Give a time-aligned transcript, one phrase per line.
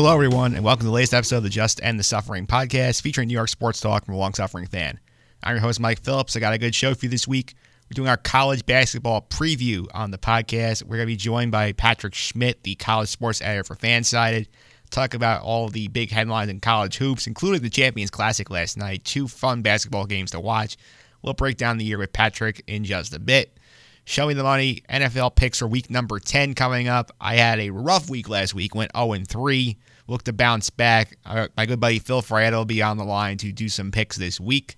[0.00, 3.02] Hello, everyone, and welcome to the latest episode of the Just End the Suffering podcast
[3.02, 4.98] featuring New York sports talk from a long suffering fan.
[5.42, 6.34] I'm your host, Mike Phillips.
[6.34, 7.54] I got a good show for you this week.
[7.84, 10.84] We're doing our college basketball preview on the podcast.
[10.84, 14.46] We're going to be joined by Patrick Schmidt, the college sports editor for Fansided.
[14.88, 19.04] Talk about all the big headlines in college hoops, including the Champions Classic last night.
[19.04, 20.78] Two fun basketball games to watch.
[21.20, 23.58] We'll break down the year with Patrick in just a bit.
[24.06, 24.82] Show me the money.
[24.88, 27.12] NFL picks for week number 10 coming up.
[27.20, 29.76] I had a rough week last week, went 0 3.
[30.10, 31.16] Look to bounce back.
[31.24, 34.40] My good buddy Phil Frietta will be on the line to do some picks this
[34.40, 34.76] week.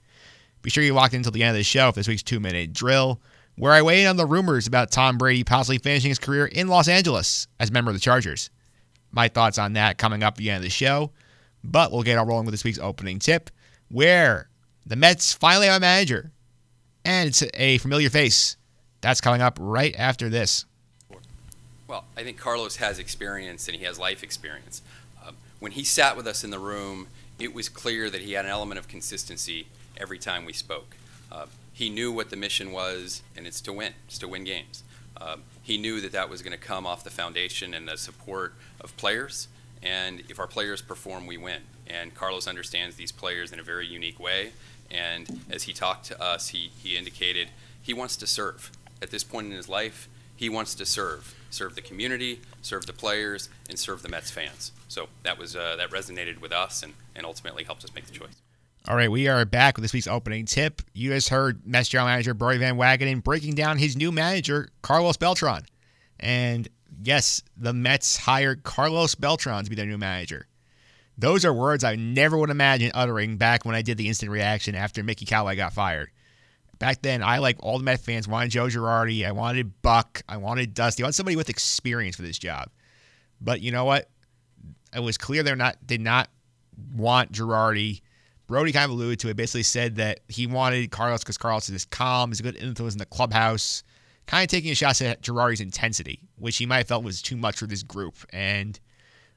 [0.60, 2.38] Be sure you lock in until the end of the show for this week's two
[2.38, 3.18] minute drill,
[3.56, 6.68] where I weigh in on the rumors about Tom Brady possibly finishing his career in
[6.68, 8.50] Los Angeles as a member of the Chargers.
[9.10, 11.12] My thoughts on that coming up at the end of the show.
[11.64, 13.48] But we'll get all rolling with this week's opening tip,
[13.88, 14.50] where
[14.84, 16.30] the Mets finally have a manager.
[17.06, 18.58] And it's a familiar face.
[19.00, 20.66] That's coming up right after this.
[21.88, 24.82] Well, I think Carlos has experience and he has life experience.
[25.62, 27.06] When he sat with us in the room,
[27.38, 30.96] it was clear that he had an element of consistency every time we spoke.
[31.30, 33.92] Uh, he knew what the mission was, and it's to win.
[34.08, 34.82] It's to win games.
[35.20, 38.54] Um, he knew that that was going to come off the foundation and the support
[38.80, 39.46] of players.
[39.84, 41.62] And if our players perform, we win.
[41.86, 44.54] And Carlos understands these players in a very unique way.
[44.90, 49.22] And as he talked to us, he, he indicated he wants to serve at this
[49.22, 53.78] point in his life, he wants to serve, serve the community, serve the players, and
[53.78, 54.72] serve the Mets fans.
[54.88, 58.12] So that was uh, that resonated with us, and, and ultimately helped us make the
[58.12, 58.42] choice.
[58.88, 60.82] All right, we are back with this week's opening tip.
[60.92, 65.16] You just heard Mets general manager Brodie Van Wagenen breaking down his new manager, Carlos
[65.16, 65.66] Beltran.
[66.18, 66.68] And
[67.02, 70.48] yes, the Mets hired Carlos Beltran to be their new manager.
[71.16, 74.74] Those are words I never would imagine uttering back when I did the instant reaction
[74.74, 76.10] after Mickey Callaway got fired
[76.82, 79.24] back then, I like all the Met fans wanted Joe Girardi.
[79.24, 80.20] I wanted Buck.
[80.28, 81.04] I wanted Dusty.
[81.04, 82.70] I wanted somebody with experience for this job.
[83.40, 84.10] But you know what?
[84.92, 86.28] It was clear they're not did not
[86.96, 88.00] want Girardi.
[88.48, 89.36] Brodie kind of alluded to it.
[89.36, 92.98] Basically said that he wanted Carlos because Carlos is calm, is a good influence in
[92.98, 93.84] the clubhouse.
[94.26, 97.36] Kind of taking a shot at Girardi's intensity, which he might have felt was too
[97.36, 98.16] much for this group.
[98.32, 98.80] And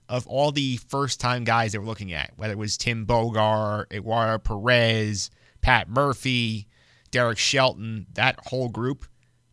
[0.10, 3.86] of all the first time guys they were looking at, whether it was Tim Bogar,
[3.94, 5.30] Eduardo Perez,
[5.62, 6.68] Pat Murphy,
[7.16, 9.06] Derek Shelton, that whole group,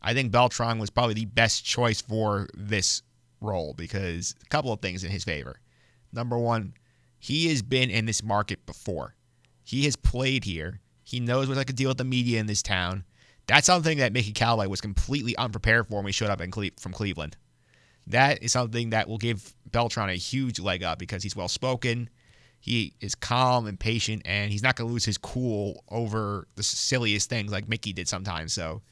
[0.03, 3.03] I think Beltran was probably the best choice for this
[3.41, 5.61] role because a couple of things in his favor.
[6.13, 6.75] Number one,
[7.21, 9.15] he has been in this market before.
[9.63, 10.81] He has played here.
[11.05, 13.05] He knows what I could deal with the media in this town.
[13.47, 16.93] That's something that Mickey Callaway was completely unprepared for when he showed up Cle- from
[16.93, 17.37] Cleveland.
[18.09, 22.11] That is something that will give Beltran a huge leg up because he's well spoken.
[22.63, 26.63] He is calm and patient, and he's not going to lose his cool over the
[26.63, 28.53] silliest things like Mickey did sometimes.
[28.53, 28.83] So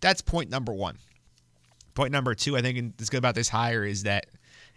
[0.00, 0.96] that's point number one.
[1.92, 4.28] Point number two, I think is good about this hire is that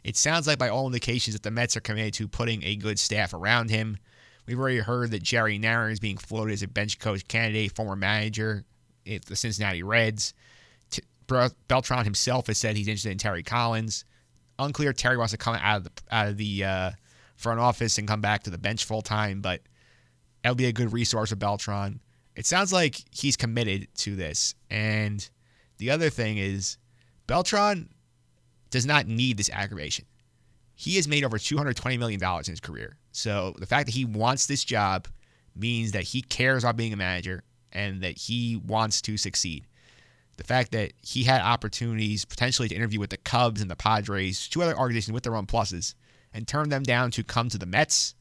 [0.04, 3.00] it sounds like by all indications that the Mets are committed to putting a good
[3.00, 3.98] staff around him.
[4.46, 7.96] We've already heard that Jerry Narron is being floated as a bench coach candidate, former
[7.96, 8.66] manager
[9.10, 10.34] at the Cincinnati Reds.
[11.70, 14.04] Beltran himself has said he's interested in Terry Collins.
[14.60, 16.92] Unclear Terry wants to come out of the out of the uh,
[17.42, 19.62] front office and come back to the bench full time, but
[20.44, 22.00] that'll be a good resource for Beltran.
[22.36, 24.56] It sounds like he's committed to this.
[24.70, 25.28] And
[25.78, 26.78] the other thing is,
[27.28, 27.90] Beltran
[28.70, 30.06] does not need this aggravation.
[30.76, 32.98] He has made over $220 million in his career.
[33.12, 35.08] So the fact that he wants this job
[35.56, 39.68] means that he cares about being a manager and that he wants to succeed.
[40.38, 44.48] The fact that he had opportunities potentially to interview with the Cubs and the Padres,
[44.48, 45.94] two other organizations with their own pluses,
[46.34, 48.16] and turn them down to come to the Mets.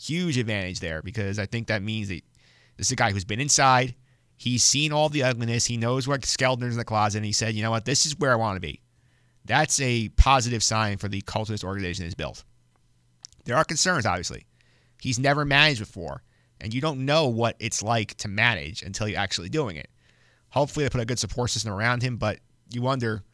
[0.00, 2.22] Huge advantage there because I think that means that
[2.76, 3.94] this is a guy who's been inside.
[4.36, 5.66] He's seen all the ugliness.
[5.66, 7.18] He knows what skeletons in the closet.
[7.18, 7.84] And he said, you know what?
[7.84, 8.80] This is where I want to be.
[9.44, 12.44] That's a positive sign for the this organization is built.
[13.44, 14.46] There are concerns, obviously.
[15.00, 16.22] He's never managed before,
[16.60, 19.88] and you don't know what it's like to manage until you're actually doing it.
[20.50, 22.38] Hopefully, they put a good support system around him, but
[22.70, 23.24] you wonder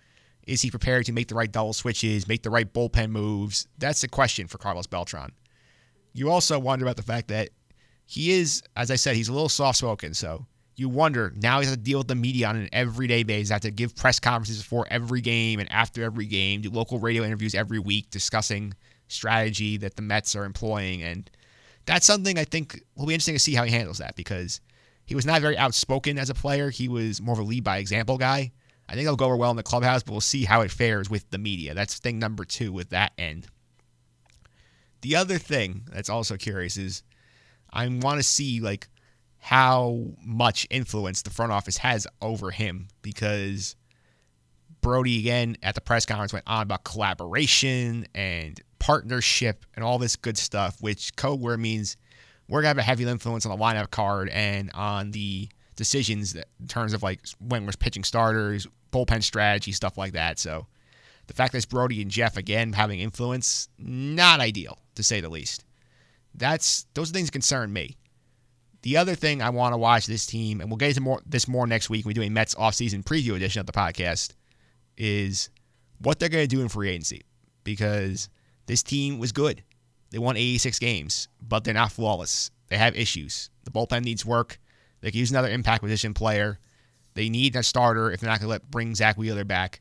[0.48, 3.68] is he prepared to make the right double switches, make the right bullpen moves?
[3.76, 5.30] That's the question for Carlos Beltran.
[6.14, 7.50] You also wonder about the fact that
[8.06, 10.14] he is, as I said, he's a little soft spoken.
[10.14, 13.50] So you wonder now he has to deal with the media on an everyday basis,
[13.50, 17.24] have to give press conferences before every game and after every game, do local radio
[17.24, 18.72] interviews every week discussing
[19.08, 21.02] strategy that the Mets are employing.
[21.02, 21.30] And
[21.84, 24.62] that's something I think will be interesting to see how he handles that because
[25.04, 26.70] he was not very outspoken as a player.
[26.70, 28.52] He was more of a lead by example guy.
[28.88, 31.10] I think it'll go over well in the clubhouse, but we'll see how it fares
[31.10, 31.74] with the media.
[31.74, 33.46] That's thing number two with that end.
[35.02, 37.02] The other thing that's also curious is
[37.70, 38.88] I want to see like
[39.38, 43.76] how much influence the front office has over him because
[44.80, 50.16] Brodie again at the press conference went on about collaboration and partnership and all this
[50.16, 51.96] good stuff, which code word means
[52.48, 56.48] we're gonna have a heavy influence on the lineup card and on the decisions that,
[56.60, 60.38] in terms of like when we're pitching starters, bullpen strategy, stuff like that.
[60.38, 60.66] So
[61.26, 65.28] the fact that it's Brodie and Jeff again having influence, not ideal to say the
[65.28, 65.64] least.
[66.34, 67.96] That's those things concern me.
[68.82, 71.48] The other thing I want to watch this team, and we'll get into more this
[71.48, 74.34] more next week we do a Mets offseason preview edition of the podcast,
[74.96, 75.50] is
[76.00, 77.22] what they're going to do in free agency.
[77.64, 78.28] Because
[78.66, 79.62] this team was good.
[80.10, 82.50] They won 86 games, but they're not flawless.
[82.68, 83.50] They have issues.
[83.64, 84.58] The bullpen needs work.
[85.00, 86.58] They could use another impact position player.
[87.14, 89.80] They need a starter if they're not going to let bring Zack Wheeler back.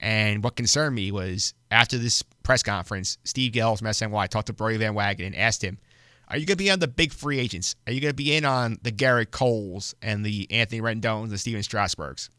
[0.00, 4.52] And what concerned me was after this press conference, Steve Gelbs from SNY talked to
[4.52, 5.78] Brodie Van Wagenen and asked him,
[6.28, 7.74] Are you going to be on the big free agents?
[7.86, 11.32] Are you going to be in on the Gerrit Coles and the Anthony Rendons and
[11.32, 12.30] the Stephen Strasburgs?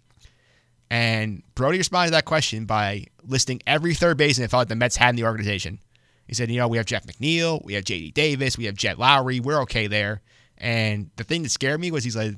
[0.90, 4.76] And Brodie responded to that question by listing every third baseman that felt like the
[4.76, 5.80] Mets had in the organization.
[6.28, 8.98] He said, you know, we have Jeff McNeil, we have JD Davis, we have Jed
[8.98, 9.42] Lowrie.
[9.42, 10.22] we're okay there.
[10.58, 12.36] And the thing that scared me was he's like,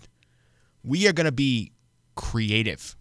[0.84, 1.72] we are going to be
[2.16, 2.96] creative.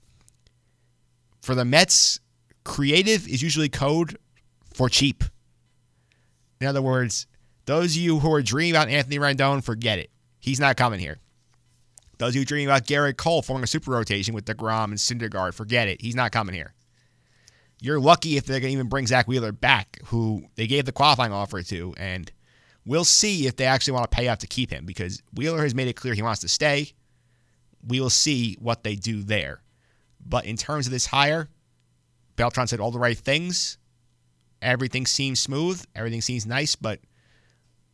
[1.40, 2.20] For the Mets,
[2.64, 4.18] creative is usually code
[4.72, 5.24] for cheap.
[6.60, 7.26] In other words,
[7.66, 10.10] those of you who are dreaming about Anthony Rendon, forget it.
[10.38, 11.18] He's not coming here.
[12.18, 15.54] Those of you dreaming about Gerrit Cole forming a super rotation with DeGrom and Syndergaard,
[15.54, 16.02] forget it.
[16.02, 16.74] He's not coming here.
[17.80, 21.32] You're lucky if going to even bring Zack Wheeler back, who they gave the qualifying
[21.32, 22.30] offer to, and
[22.84, 25.74] we'll see if they actually want to pay up to keep him because Wheeler has
[25.74, 26.92] made it clear he wants to stay.
[27.86, 29.62] We will see what they do there.
[30.24, 31.48] But in terms of this hire,
[32.36, 33.78] Beltran said all the right things.
[34.62, 35.84] Everything seems smooth.
[35.94, 36.76] Everything seems nice.
[36.76, 37.00] But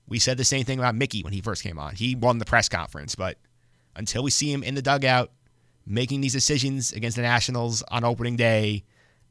[0.08, 1.94] we said the same thing about Mickey when he first came on.
[1.94, 3.14] He won the press conference.
[3.14, 3.38] But
[3.94, 5.30] until we see him in the dugout
[5.86, 8.84] making these decisions against the Nationals on opening day,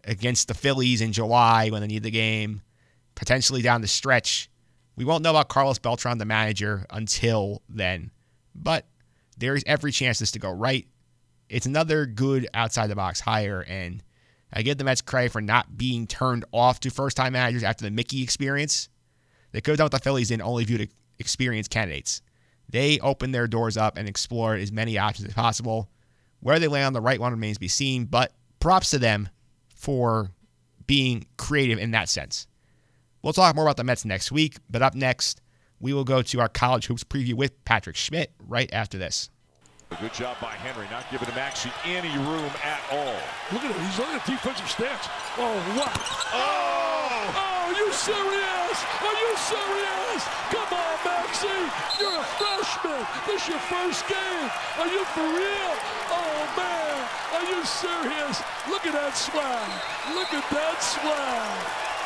[0.05, 2.61] against the Phillies in July when they need the game,
[3.15, 4.49] potentially down the stretch,
[4.95, 8.11] we won't know about Carlos Beltran, the manager, until then.
[8.53, 8.85] But
[9.37, 10.87] there is every chance this to go right
[11.49, 14.03] it's another good outside the box hire, and
[14.51, 17.83] I give the Mets credit for not being turned off to first time managers after
[17.85, 18.89] the Mickey experience.
[19.51, 20.89] They could have done what the Phillies did and only viewed
[21.19, 22.21] experienced candidates.
[22.67, 25.89] They opened their doors up and explored as many options as possible.
[26.39, 29.29] Where they land on the right one remains to be seen, but props to them
[29.67, 30.31] for
[30.85, 32.47] being creative in that sense.
[33.21, 35.41] We'll talk more about the Mets next week, but up next,
[35.80, 39.30] we will go to our college hoops preview with Patrick Schmidt right after this.
[40.01, 43.16] Good job by Henry, not giving him actually any room at all.
[43.54, 43.80] Look at him.
[43.86, 45.07] He's on a defensive stance.
[45.39, 45.94] Oh, what?
[46.36, 47.06] Oh!
[47.31, 48.77] Oh, are you serious?
[49.00, 50.22] Are you serious?
[50.51, 51.62] Come on, Maxey.
[52.01, 53.01] You're a freshman.
[53.24, 54.50] This your first game.
[54.83, 55.74] Are you for real?
[56.12, 56.98] Oh, man.
[57.39, 58.44] Are you serious?
[58.68, 59.69] Look at that swag.
[60.12, 61.56] Look at that swag.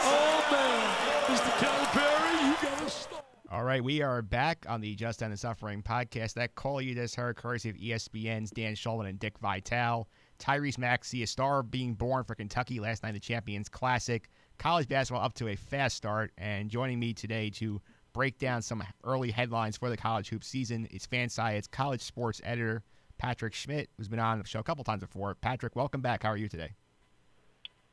[0.03, 0.83] Oh, man.
[1.31, 1.51] Mr.
[1.57, 3.28] Calipari, you got to stop.
[3.51, 6.35] All right, we are back on the Just End the Suffering podcast.
[6.35, 10.07] That call you just heard, courtesy of ESPN's Dan Shulman and Dick Vitale.
[10.37, 14.29] Tyrese Maxey, a star being born for Kentucky last night, the Champions Classic.
[14.59, 17.81] College basketball up to a fast start, and joining me today to
[18.13, 22.83] break down some early headlines for the college hoop season is FanSided's college sports editor
[23.17, 25.33] Patrick Schmidt, who's been on the show a couple times before.
[25.33, 26.21] Patrick, welcome back.
[26.21, 26.73] How are you today?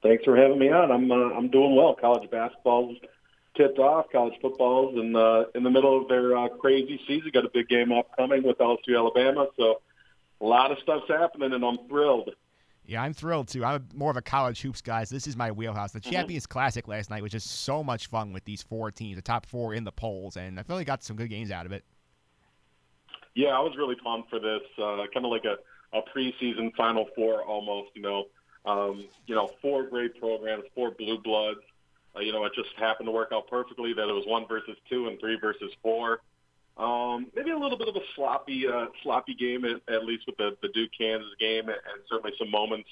[0.02, 0.92] Thanks for having me on.
[0.92, 1.96] I'm uh, I'm doing well.
[1.98, 2.98] College basketball's
[3.56, 4.06] tipped off.
[4.12, 7.30] College football's in uh, in the middle of their uh, crazy season.
[7.32, 9.80] Got a big game upcoming with LSU Alabama, so
[10.40, 12.30] a lot of stuff's happening, and I'm thrilled.
[12.84, 13.64] Yeah, I'm thrilled too.
[13.64, 15.02] I'm more of a college hoops guy.
[15.04, 15.92] So this is my wheelhouse.
[15.92, 16.10] The Mm-hmm.
[16.10, 19.44] Champions Classic last night was just so much fun with these four teams, the top
[19.46, 21.84] four in the polls, and I feel like got some good games out of it.
[23.34, 24.62] Yeah, I was really pumped for this.
[24.78, 25.56] Uh, kind of like a,
[25.96, 27.90] a preseason Final Four almost.
[27.94, 28.24] You know,
[28.64, 31.60] um, you know, four great programs, four blue bloods.
[32.16, 34.76] Uh, you know, it just happened to work out perfectly that it was one versus
[34.88, 36.20] two and three versus four.
[36.76, 40.36] Um, maybe a little bit of a sloppy, uh, sloppy game at, at least with
[40.36, 42.88] the, the Duke Kansas game, and certainly some moments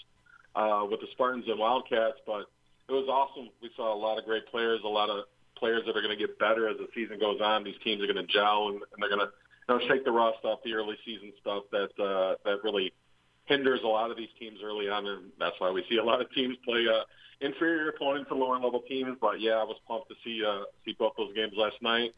[0.56, 2.18] uh, with the Spartans and Wildcats.
[2.26, 2.46] But
[2.88, 3.50] it was awesome.
[3.60, 5.24] We saw a lot of great players, a lot of
[5.56, 7.64] players that are going to get better as the season goes on.
[7.64, 9.32] These teams are going to gel, and, and they're going to
[9.68, 12.92] you know, shake the rust off the early season stuff that uh, that really
[13.46, 16.20] hinders a lot of these teams early on, and that's why we see a lot
[16.20, 17.02] of teams play uh,
[17.40, 19.16] inferior opponents and lower level teams.
[19.20, 22.14] But yeah, I was pumped to see uh, see both those games last night,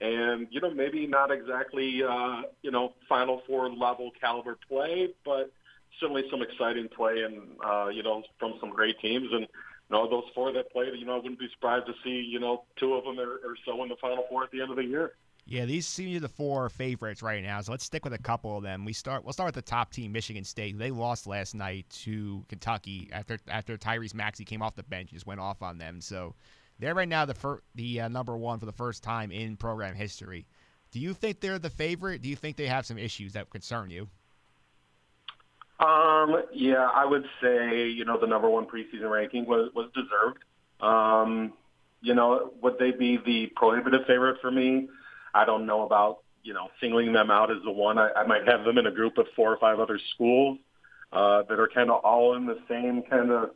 [0.00, 5.52] and you know maybe not exactly uh, you know Final Four level caliber play, but
[5.98, 9.46] certainly some exciting play and uh, you know from some great teams and.
[9.92, 12.38] You know, those four that played, you know, I wouldn't be surprised to see, you
[12.38, 14.76] know, two of them or, or so in the Final Four at the end of
[14.76, 15.14] the year.
[15.50, 17.60] Yeah, these seem to be the four favorites right now.
[17.60, 18.84] So let's stick with a couple of them.
[18.84, 19.24] We start.
[19.24, 20.78] We'll start with the top team, Michigan State.
[20.78, 25.26] They lost last night to Kentucky after after Tyrese Maxey came off the bench, just
[25.26, 26.00] went off on them.
[26.00, 26.36] So
[26.78, 29.96] they're right now the fir- the uh, number one for the first time in program
[29.96, 30.46] history.
[30.92, 32.22] Do you think they're the favorite?
[32.22, 34.08] Do you think they have some issues that concern you?
[35.80, 40.44] Um, yeah, I would say you know the number one preseason ranking was was deserved.
[40.80, 41.54] Um,
[42.02, 44.88] you know, would they be the prohibitive favorite for me?
[45.34, 47.98] I don't know about you know singling them out as the one.
[47.98, 50.58] I, I might have them in a group of four or five other schools
[51.12, 53.50] uh, that are kind of all in the same kind of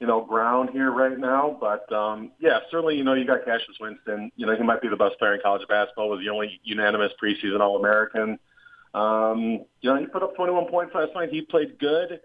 [0.00, 1.56] you know ground here right now.
[1.60, 4.32] But um, yeah, certainly you know you got Cassius Winston.
[4.36, 6.10] You know he might be the best player in college basketball.
[6.10, 8.38] Was the only unanimous preseason All American.
[8.92, 11.30] Um, you know he put up 21 points last night.
[11.30, 12.20] He played good,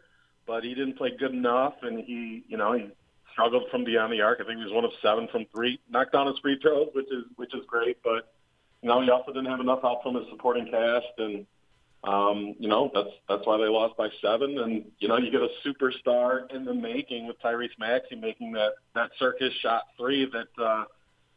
[0.47, 2.89] but he didn't play good enough, and he you know he
[3.33, 4.39] struggled from beyond the arc.
[4.41, 5.79] I think he was one of seven from three.
[5.89, 8.33] Knocked down his free throws, which is which is great, but
[8.85, 11.47] you know, he also didn't have enough help from his supporting cast, and
[12.03, 14.59] um, you know that's that's why they lost by seven.
[14.59, 18.73] And you know, you get a superstar in the making with Tyrese Maxey making that
[18.93, 20.83] that circus shot three that uh,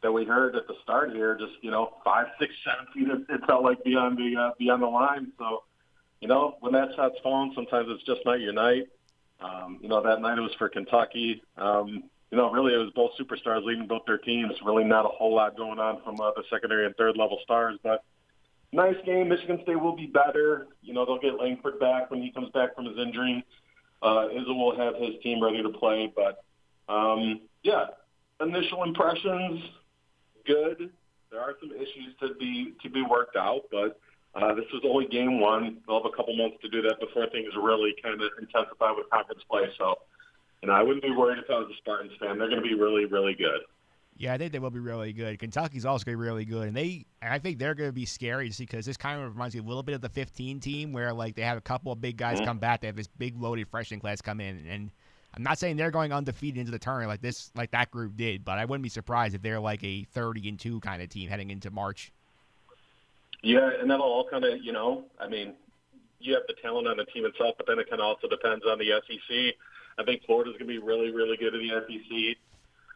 [0.03, 1.35] that we heard at the start here.
[1.39, 3.07] Just you know, five, six, seven feet.
[3.07, 5.31] It, it felt like beyond the uh, beyond the line.
[5.39, 5.63] So
[6.21, 8.89] you know, when that shot's falling, sometimes it's just not your night.
[9.39, 11.41] Um, you know, that night it was for Kentucky.
[11.57, 14.53] Um, you know, really it was both superstars leading both their teams.
[14.63, 17.79] Really not a whole lot going on from uh, the secondary and third level stars,
[17.83, 18.03] but
[18.71, 19.29] nice game.
[19.29, 20.67] Michigan State will be better.
[20.81, 23.43] You know, they'll get Langford back when he comes back from his injury.
[24.01, 26.43] Uh, Izzo will have his team ready to play, but
[26.87, 27.85] um, yeah,
[28.39, 29.61] initial impressions
[30.45, 30.89] good.
[31.31, 33.99] There are some issues to be to be worked out, but
[34.35, 35.77] uh, this is only game one.
[35.85, 39.09] They'll have a couple months to do that before things really kind of intensify with
[39.09, 39.65] conference play.
[39.77, 39.95] So
[40.61, 42.37] and I wouldn't be worried if I was a Spartans fan.
[42.37, 43.61] They're going to be really, really good.
[44.17, 45.39] Yeah, I think they will be really good.
[45.39, 48.05] Kentucky's also going to be really good, and they, I think they're going to be
[48.05, 50.91] scary just because this kind of reminds me a little bit of the 15 team,
[50.91, 52.45] where like they have a couple of big guys mm-hmm.
[52.45, 52.81] come back.
[52.81, 54.91] They have this big loaded freshman class come in, and
[55.33, 58.43] I'm not saying they're going undefeated into the tournament like this, like that group did,
[58.43, 61.29] but I wouldn't be surprised if they're like a 30 and two kind of team
[61.29, 62.11] heading into March.
[63.41, 65.53] Yeah, and that'll all kind of, you know, I mean,
[66.19, 68.65] you have the talent on the team itself, but then it kind of also depends
[68.65, 69.55] on the SEC
[69.99, 72.37] I think Florida's going to be really, really good in the SEC.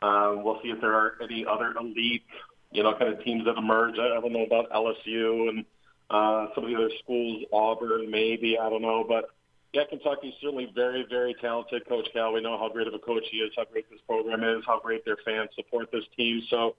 [0.08, 2.24] Um, we'll see if there are any other elite,
[2.72, 3.96] you know, kind of teams that emerge.
[3.96, 5.66] I, don't know about LSU and
[6.10, 8.58] uh, some of the other schools, Auburn, maybe.
[8.58, 9.30] I don't know, but
[9.74, 11.88] yeah, Kentucky's certainly very, very talented.
[11.88, 14.44] Coach Cal, we know how great of a coach he is, how great this program
[14.44, 16.42] is, how great their fans support this team.
[16.50, 16.76] So,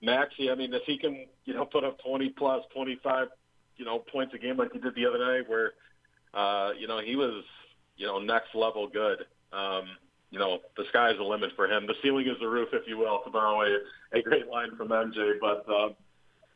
[0.00, 3.28] Maxey, I mean, if he can, you know, put up 20 plus, 25,
[3.76, 5.72] you know, points a game like he did the other night, where,
[6.32, 7.44] uh, you know, he was,
[7.96, 9.84] you know, next level good um,
[10.30, 11.86] you know, the sky's the limit for him.
[11.86, 14.88] The ceiling is the roof, if you will, to borrow a, a great line from
[14.88, 15.34] MJ.
[15.40, 15.88] But uh,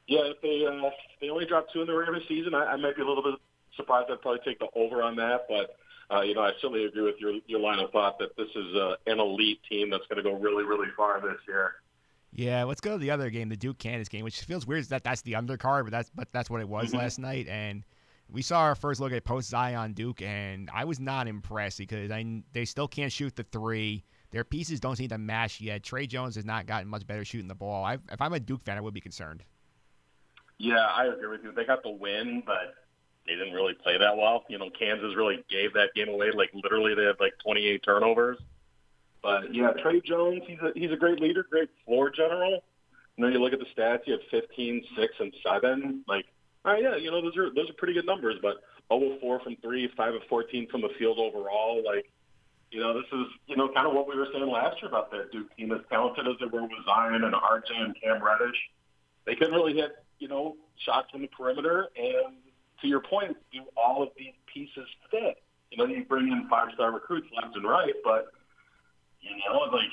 [0.06, 2.96] yeah, if they uh, they only drop two in the regular season, I, I might
[2.96, 3.34] be a little bit
[3.76, 4.10] surprised.
[4.10, 5.46] I'd probably take the over on that.
[5.48, 5.76] But
[6.14, 8.76] uh, you know, I certainly agree with your your line of thought that this is
[8.76, 11.74] uh, an elite team that's going to go really, really far this year.
[12.32, 15.04] Yeah, let's go to the other game, the Duke Kansas game, which feels weird that
[15.04, 16.98] that's the undercard, but that's but that's what it was mm-hmm.
[16.98, 17.48] last night.
[17.48, 17.84] And
[18.34, 22.10] we saw our first look at post Zion Duke, and I was not impressed because
[22.10, 24.04] I, they still can't shoot the three.
[24.32, 25.84] Their pieces don't seem to match yet.
[25.84, 27.84] Tre Jones has not gotten much better shooting the ball.
[27.84, 29.44] I, if I'm a Duke fan, I would be concerned.
[30.58, 31.52] Yeah, I agree with you.
[31.52, 32.74] They got the win, but
[33.24, 34.44] they didn't really play that well.
[34.48, 36.32] You know, Kansas really gave that game away.
[36.32, 38.38] Like literally, they had like 28 turnovers.
[39.22, 42.64] But yeah, Tre Jones, he's a he's a great leader, great floor general.
[43.16, 44.00] You know, you look at the stats.
[44.06, 46.04] You have 15, 6, and 7.
[46.08, 46.26] Like
[46.64, 49.40] uh, yeah, you know those are those are pretty good numbers, but 0 of 4
[49.40, 51.82] from three, 5 of 14 from the field overall.
[51.84, 52.10] Like,
[52.70, 55.10] you know, this is you know kind of what we were saying last year about
[55.10, 55.72] that Duke team.
[55.72, 58.56] As talented as they were with Zion and RJ and Cam Reddish,
[59.26, 61.88] they couldn't really hit you know shots from the perimeter.
[61.96, 62.36] And
[62.80, 65.42] to your point, do all of these pieces fit?
[65.70, 68.32] You know, you bring in five star recruits left and right, but
[69.20, 69.92] you know, like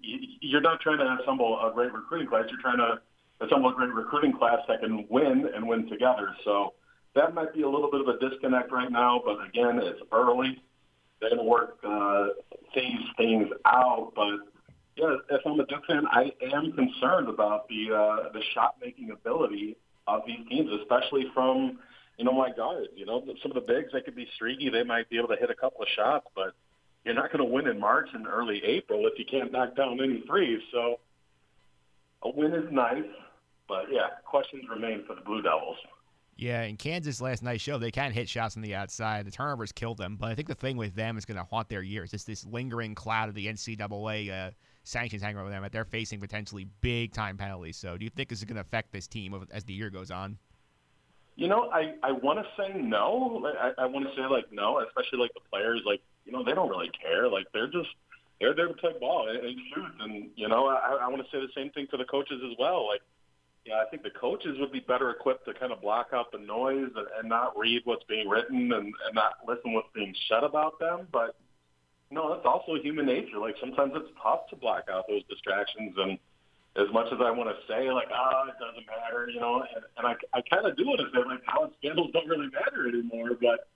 [0.00, 2.44] you're not trying to assemble a great recruiting class.
[2.48, 3.00] You're trying to
[3.50, 6.34] a great recruiting class that can win and win together.
[6.44, 6.74] So
[7.14, 10.62] that might be a little bit of a disconnect right now, but again, it's early.
[11.20, 12.28] They're going to work uh,
[12.74, 14.12] these things out.
[14.14, 14.40] But
[14.96, 19.10] yeah, if I'm a Duke fan, I am concerned about the uh, the shot making
[19.10, 21.78] ability of these teams, especially from
[22.18, 22.88] you know my guards.
[22.94, 24.68] You know, some of the bigs they could be streaky.
[24.68, 26.54] They might be able to hit a couple of shots, but
[27.04, 30.00] you're not going to win in March and early April if you can't knock down
[30.02, 30.60] any threes.
[30.72, 30.98] So
[32.22, 33.04] a win is nice.
[33.68, 35.76] But yeah, questions remain for the Blue Devils.
[36.36, 39.26] Yeah, in Kansas last night show, they can hit shots on the outside.
[39.26, 41.68] The turnovers killed them, but I think the thing with them is going to haunt
[41.68, 42.12] their years.
[42.14, 44.50] It's this lingering cloud of the NCAA uh,
[44.82, 47.76] sanctions hanging over them, that they're facing potentially big time penalties.
[47.76, 50.10] So, do you think this is going to affect this team as the year goes
[50.10, 50.38] on?
[51.36, 53.46] You know, I I want to say no.
[53.58, 55.82] I, I want to say like no, especially like the players.
[55.86, 57.28] Like you know, they don't really care.
[57.28, 57.88] Like they're just
[58.40, 59.92] they're there to play ball and, and shoot.
[60.00, 62.56] And you know, I, I want to say the same thing for the coaches as
[62.58, 62.88] well.
[62.88, 63.00] Like,
[63.64, 66.38] yeah, I think the coaches would be better equipped to kind of block out the
[66.38, 70.42] noise and, and not read what's being written and, and not listen what's being said
[70.42, 71.06] about them.
[71.12, 71.36] But
[72.10, 73.38] no, that's also human nature.
[73.38, 76.18] Like sometimes it's tough to block out those distractions and
[76.74, 79.60] as much as I want to say like, ah, oh, it doesn't matter, you know,
[79.60, 82.48] and, and I, I kind of do want to say like, college scandals don't really
[82.48, 83.68] matter anymore, but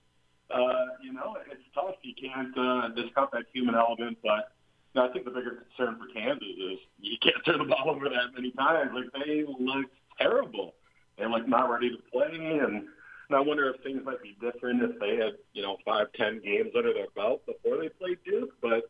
[0.49, 1.95] uh, you know, it's tough.
[2.01, 4.55] You can't uh, discount that human element, but
[4.95, 8.09] know, I think the bigger concern for Kansas is you can't turn the ball over
[8.09, 8.91] that many times.
[8.93, 9.85] Like they look
[10.17, 10.75] terrible
[11.17, 12.87] and like not ready to play, and
[13.29, 16.41] and I wonder if things might be different if they had, you know, five, ten
[16.43, 18.51] games under their belt before they played Duke.
[18.61, 18.89] But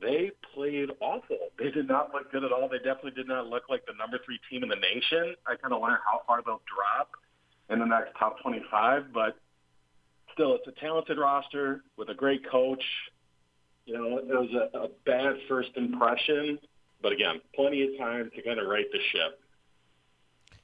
[0.00, 1.50] they played awful.
[1.58, 2.68] They did not look good at all.
[2.68, 5.34] They definitely did not look like the number three team in the nation.
[5.46, 7.10] I kind of wonder how far they'll drop
[7.68, 9.12] in the next top 25.
[9.12, 9.36] But
[10.32, 12.82] still, it's a talented roster with a great coach.
[13.88, 16.58] You know, it was a, a bad first impression,
[17.00, 19.40] but again, plenty of time to kind of right the ship.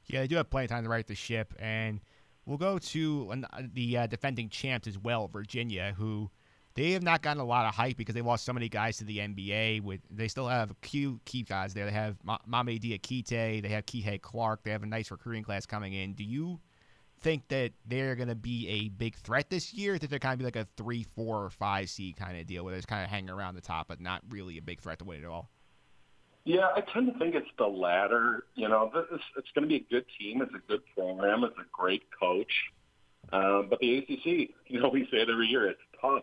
[0.04, 2.00] Yeah, they do have plenty of time to right the ship, and
[2.45, 6.31] we'll go to the uh, defending champs as well, Virginia, who
[6.75, 9.04] they have not gotten a lot of hype because they lost so many guys to
[9.04, 9.81] the NBA.
[9.81, 11.87] With they still have a few key guys there.
[11.87, 12.16] They have
[12.47, 16.12] Mame Diakite, they have Kihei Clark, they have a nice recruiting class coming in.
[16.12, 16.61] Do you
[17.25, 19.99] think that they're going to be a big threat this year?
[19.99, 22.62] That they're kind of be like a three, four, or five seed kind of deal,
[22.62, 24.99] where they're just kind of hanging around the top, but not really a big threat
[25.00, 25.50] to win it all.
[26.45, 28.45] Yeah, I tend to think it's the latter.
[28.54, 30.43] You know, it's, it's going to be a good team.
[30.43, 31.43] It's a good program.
[31.43, 32.52] It's a great coach.
[33.33, 35.66] Um, but the ACC, you know, we say it every year.
[35.69, 36.23] It's tough.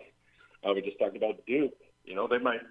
[0.63, 1.73] Uh, we just talked about Duke.
[2.05, 2.61] You know, they might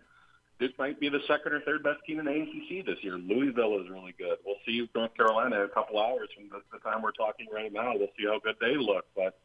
[0.60, 3.16] Duke might be the second or third best team in the ACC this year.
[3.16, 4.36] Louisville is really good.
[4.44, 7.72] We'll see North Carolina in a couple hours from the, the time we're talking right
[7.72, 7.94] now.
[7.96, 9.06] We'll see how good they look.
[9.16, 9.40] But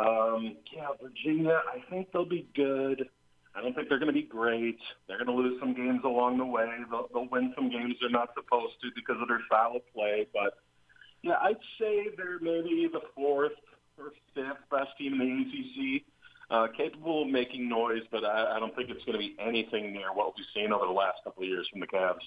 [0.00, 3.08] um, yeah, Virginia, I think they'll be good.
[3.56, 4.78] I don't think they're going to be great.
[5.08, 6.68] They're going to lose some games along the way.
[6.88, 10.28] They'll, they'll win some games they're not supposed to because of their style of play.
[10.32, 10.54] But
[11.22, 13.58] yeah, I'd say they're maybe the fourth
[13.98, 16.04] or fifth best team in the ACC
[16.50, 19.92] uh, capable of making noise, but I, I don't think it's going to be anything
[19.92, 22.20] near what we've seen over the last couple of years from the Cavs.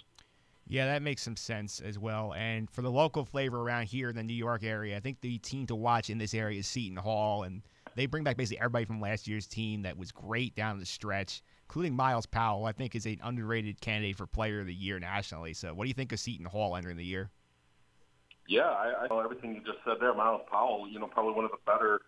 [0.68, 2.34] Yeah, that makes some sense as well.
[2.34, 5.38] And for the local flavor around here in the New York area, I think the
[5.40, 7.62] team to watch in this area is Seton Hall, and
[7.96, 11.42] they bring back basically everybody from last year's team that was great down the stretch,
[11.66, 12.66] including Myles Powell.
[12.66, 15.54] I think is an underrated candidate for Player of the Year nationally.
[15.54, 17.32] So, what do you think of Seton Hall entering the year?
[18.48, 20.14] Yeah, I, I know everything you just said there.
[20.14, 22.02] Myles Powell, you know, probably one of the better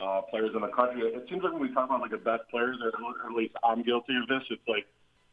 [0.00, 1.02] uh, players in the country.
[1.02, 3.82] It seems like when we talk about like the best players, or at least I'm
[3.82, 4.42] guilty of this.
[4.50, 4.86] It's like,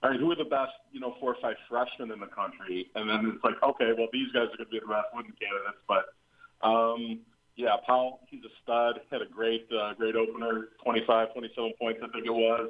[0.04, 2.90] all right, who are the best, you know, four or five freshmen in the country?
[2.96, 5.34] And then it's like, okay, well, these guys are going to be the best wooden
[5.40, 5.82] candidates.
[5.88, 6.14] But
[6.62, 7.22] um,
[7.56, 9.02] yeah, Powell, he's a stud.
[9.10, 12.70] Had a great, uh, great opener, 25, 27 points, I think it was.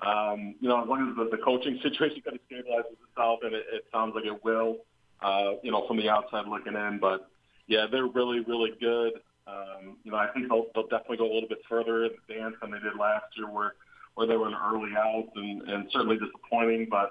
[0.00, 3.54] Um, you know, as long as the, the coaching situation kind of stabilizes itself, and
[3.54, 4.78] it, it sounds like it will,
[5.20, 6.98] uh, you know, from the outside looking in.
[7.00, 7.28] But
[7.66, 9.12] yeah, they're really, really good.
[9.46, 12.34] Um, you know, I think they'll, they'll definitely go a little bit further in the
[12.34, 13.74] dance than they did last year, where
[14.14, 16.88] where they were an early out and, and certainly disappointing.
[16.90, 17.10] But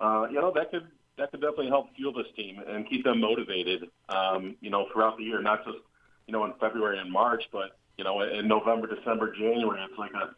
[0.00, 0.86] uh, you know, that could
[1.18, 3.88] that could definitely help fuel this team and keep them motivated.
[4.08, 5.78] Um, you know, throughout the year, not just
[6.26, 9.82] you know in February and March, but you know in November, December, January.
[9.88, 10.34] It's like a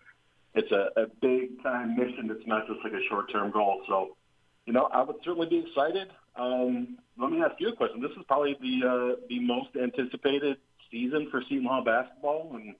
[0.56, 2.30] it's a, a big time mission.
[2.30, 3.82] It's not just like a short term goal.
[3.86, 4.16] So,
[4.64, 6.08] you know, I would certainly be excited.
[6.34, 8.00] Um, let me ask you a question.
[8.00, 10.56] This is probably the uh, the most anticipated
[10.96, 12.74] season for Seton Hall basketball in,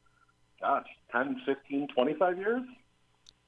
[0.61, 2.62] gosh, 10, 15, 25 years?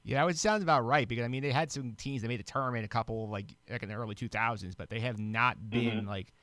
[0.03, 2.43] Yeah, it sounds about right because I mean they had some teams that made the
[2.43, 6.07] tournament a couple like like in the early 2000s, but they have not been mm-hmm.
[6.07, 6.33] like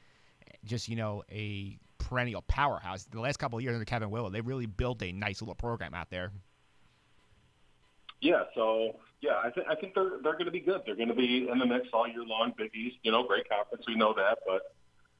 [0.64, 3.04] just you know a perennial powerhouse.
[3.04, 5.94] The last couple of years under Kevin Willard, they really built a nice little program
[5.94, 6.32] out there.
[8.20, 10.82] Yeah, so yeah, I think I think they're they're going to be good.
[10.84, 12.52] They're going to be in the mix all year long.
[12.56, 13.84] Big East, you know, great conference.
[13.88, 14.74] We know that, but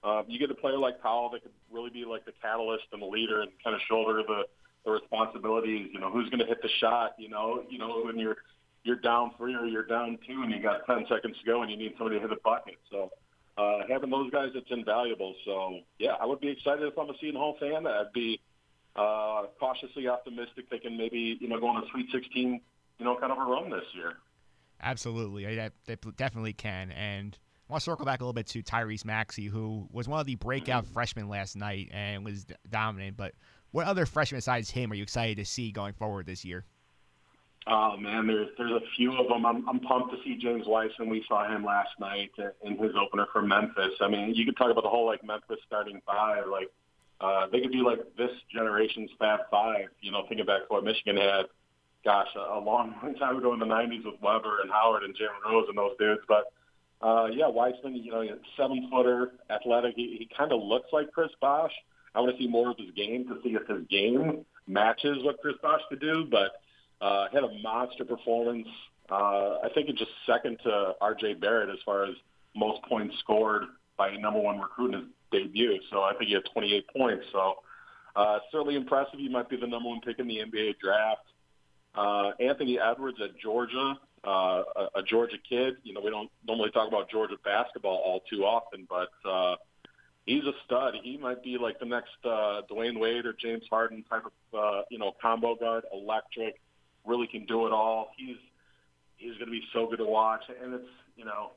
[0.04, 3.02] uh, you get a player like Powell that could really be like the catalyst and
[3.02, 4.44] the leader and kind of shoulder the,
[4.84, 5.88] the responsibilities.
[5.92, 7.14] You know, who's going to hit the shot?
[7.18, 8.36] You know, you know when you're
[8.84, 11.70] you're down three or you're down two and you got ten seconds to go and
[11.70, 12.76] you need somebody to hit a bucket.
[12.90, 13.10] So
[13.58, 15.34] uh, having those guys, it's invaluable.
[15.44, 17.86] So yeah, I would be excited if I'm a Seton Hall fan.
[17.86, 18.40] I'd be
[18.94, 22.60] uh, cautiously optimistic, thinking maybe you know going to Sweet 16,
[22.98, 24.14] you know, kind of a run this year.
[24.80, 27.38] Absolutely, I, they definitely can and.
[27.68, 30.26] I want to circle back a little bit to Tyrese Maxey, who was one of
[30.26, 30.92] the breakout mm-hmm.
[30.92, 33.16] freshmen last night and was dominant.
[33.16, 33.34] But
[33.72, 36.64] what other freshmen besides him are you excited to see going forward this year?
[37.68, 39.44] Oh man, there's there's a few of them.
[39.44, 41.08] I'm I'm pumped to see James Wiseman.
[41.08, 42.30] We saw him last night
[42.62, 43.94] in his opener for Memphis.
[44.00, 46.44] I mean, you could talk about the whole like Memphis starting five.
[46.48, 46.70] Like
[47.20, 49.88] uh, they could be like this generation's Fab Five.
[50.00, 51.46] You know, thinking back to what Michigan had,
[52.04, 55.12] gosh, a, a long, long time ago in the '90s with Webber and Howard and
[55.16, 56.22] Jalen Rose and those dudes.
[56.28, 56.52] But
[57.02, 58.24] uh, yeah, Wiseman, you know,
[58.56, 59.94] seven footer, athletic.
[59.96, 61.72] He, he kind of looks like Chris Bosh.
[62.14, 65.40] I want to see more of his game to see if his game matches what
[65.40, 66.60] Chris Bosh could do, but
[67.00, 68.68] uh, had a monster performance.
[69.10, 71.34] Uh, I think it's just second to R.J.
[71.34, 72.14] Barrett as far as
[72.54, 73.64] most points scored
[73.96, 75.78] by a number one recruit in his debut.
[75.90, 77.24] So I think he had 28 points.
[77.32, 77.56] So
[78.16, 79.18] uh, certainly impressive.
[79.18, 81.26] He might be the number one pick in the NBA draft.
[81.94, 84.62] Uh, Anthony Edwards at Georgia, uh,
[84.94, 85.74] a, Georgia kid.
[85.82, 89.56] You know, we don't normally talk about Georgia basketball all too often, but uh,
[90.26, 90.94] he's a stud.
[91.02, 94.82] He might be like the next uh, Dwyane Wade or James Harden type of, uh,
[94.90, 96.60] you know, combo guard, electric
[97.06, 98.10] really can do it all.
[98.16, 98.36] He's
[99.16, 101.52] he's going to be so good to watch, and it's you know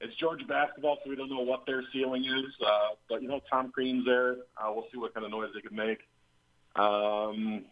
[0.00, 2.54] it's Georgia basketball, so we don't know what their ceiling is.
[2.64, 4.36] Uh, but you know, Tom Crean's there.
[4.56, 5.98] Uh, we'll see what kind of noise they can make.
[6.76, 7.64] Um,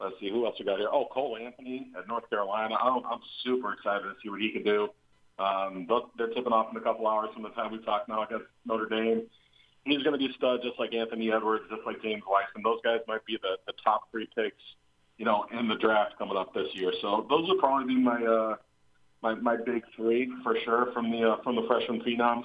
[0.00, 0.88] let's see who else we got here.
[0.92, 2.76] Oh, Cole Anthony at North Carolina.
[2.80, 4.88] I'm, I'm super excited to see what he can do.
[5.38, 8.46] Um, they're tipping off in a couple hours from the time we talk now against
[8.64, 9.26] Notre Dame.
[9.84, 12.62] He's going to be a stud, just like Anthony Edwards, just like James Wiseman.
[12.64, 14.62] Those guys might be the, the top three picks
[15.18, 16.92] you know, in the draft coming up this year.
[17.00, 18.56] So those would probably be my uh,
[19.22, 22.44] my my big three for sure from the uh, from the freshman phenoms.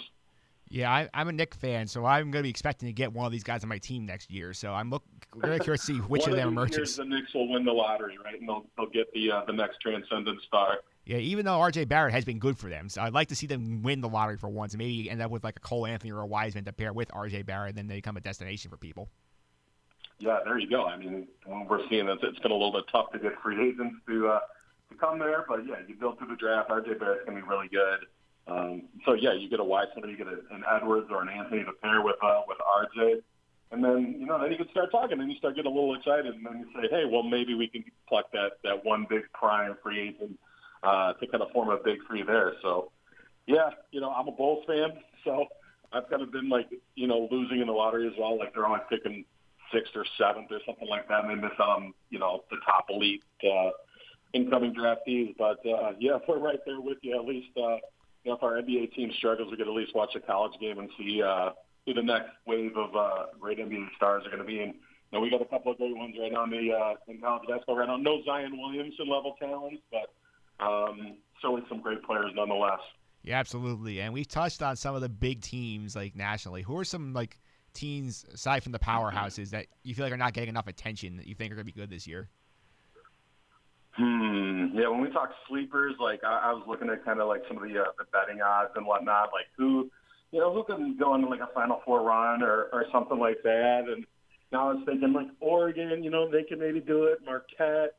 [0.72, 3.26] Yeah, I, I'm a Knick fan, so I'm going to be expecting to get one
[3.26, 4.54] of these guys on my team next year.
[4.54, 5.04] So I'm look,
[5.36, 6.78] very curious to see which of them emerges.
[6.78, 8.40] Years the Knicks will win the lottery, right?
[8.40, 10.80] And they'll, they'll get the uh, the next transcendent star.
[11.06, 11.86] Yeah, even though R.J.
[11.86, 14.38] Barrett has been good for them, so I'd like to see them win the lottery
[14.38, 16.74] for once, and maybe end up with like a Cole Anthony or a Wiseman to
[16.74, 17.42] pair with R.J.
[17.42, 19.10] Barrett, and then they become a destination for people
[20.22, 20.86] yeah, there you go.
[20.86, 21.28] I mean,
[21.68, 24.40] we're seeing that it's been a little bit tough to get free agents to uh,
[24.90, 26.70] to come there, but yeah, you build through the draft.
[26.70, 28.06] RJ Barrett's going to be really good.
[28.48, 31.64] Um, so yeah, you get a Wiseman, you get a, an Edwards or an Anthony
[31.64, 33.22] to pair with uh, with RJ,
[33.72, 35.96] and then you know then you can start talking, and you start getting a little
[35.96, 39.24] excited, and then you say, hey, well maybe we can pluck that that one big
[39.34, 40.38] prime free agent
[40.84, 42.54] uh, to kind of form a big three there.
[42.62, 42.92] So
[43.48, 45.46] yeah, you know I'm a Bulls fan, so
[45.94, 48.38] I've kind of been like you know losing in the lottery as well.
[48.38, 49.26] Like they're only picking
[49.74, 52.88] sixth or seventh or something like that, and they miss on you know the top
[52.90, 53.70] elite uh,
[54.34, 55.36] incoming draftees.
[55.38, 57.16] But uh, yeah, we're right there with you.
[57.18, 57.78] At least uh,
[58.24, 60.80] you know, if our NBA team struggles, we could at least watch a college game
[60.80, 61.52] and see uh,
[61.86, 64.60] who the next wave of uh, great NBA stars are going to be.
[64.60, 66.94] And you know, we got a couple of great ones right now in the uh,
[67.08, 67.98] in college basketball right now.
[67.98, 72.80] No Zion Williamson level talents, but um, certainly some great players nonetheless.
[73.24, 74.02] Yeah, absolutely.
[74.02, 76.62] And we've touched on some of the big teams like nationally.
[76.62, 77.38] Who are some like
[77.74, 81.28] teams aside from the powerhouses that you feel like are not getting enough attention that
[81.28, 82.30] you think are going to be good this year?
[83.94, 84.68] Hmm.
[84.74, 87.58] Yeah, when we talk sleepers, like I, I was looking at kind of like some
[87.58, 89.92] of the uh, the betting odds and whatnot, like who,
[90.32, 93.44] you know, who can go on like a Final Four run or or something like
[93.44, 93.86] that.
[93.88, 94.06] And
[94.52, 97.20] now I was thinking like Oregon, you know, they can maybe do it.
[97.26, 97.96] Marquette,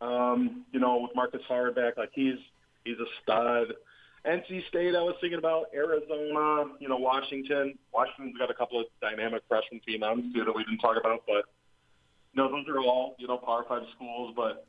[0.00, 2.38] um, you know, with Markus Howard back, like he's
[2.84, 3.74] he's a stud.
[4.24, 7.76] NC State, I was thinking about Arizona, you know, Washington.
[7.92, 11.46] Washington's got a couple of dynamic freshman phenoms too that we didn't talk about, but
[12.34, 14.32] know, those are all you know Power Five schools.
[14.36, 14.66] But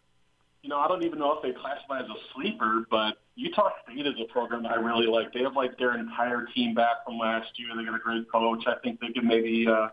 [0.63, 2.85] you know, I don't even know if they classify as a sleeper.
[2.89, 5.33] But Utah State is a program I really like.
[5.33, 7.69] They have like their entire team back from last year.
[7.75, 8.63] They got a great coach.
[8.65, 9.89] I think they can maybe uh,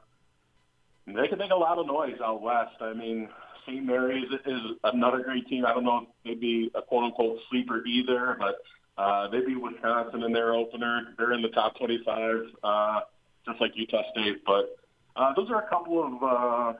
[1.06, 2.76] they can make a lot of noise out west.
[2.80, 3.28] I mean,
[3.66, 3.85] St.
[3.85, 5.66] Mary's is another great team.
[5.66, 8.61] I don't know if they'd be a quote unquote sleeper either, but
[8.96, 11.14] uh, they beat Wisconsin in their opener.
[11.18, 13.00] They're in the top 25, uh,
[13.44, 14.42] just like Utah State.
[14.46, 14.78] But
[15.16, 16.78] uh, those are a couple of, uh,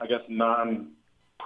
[0.00, 0.20] I guess,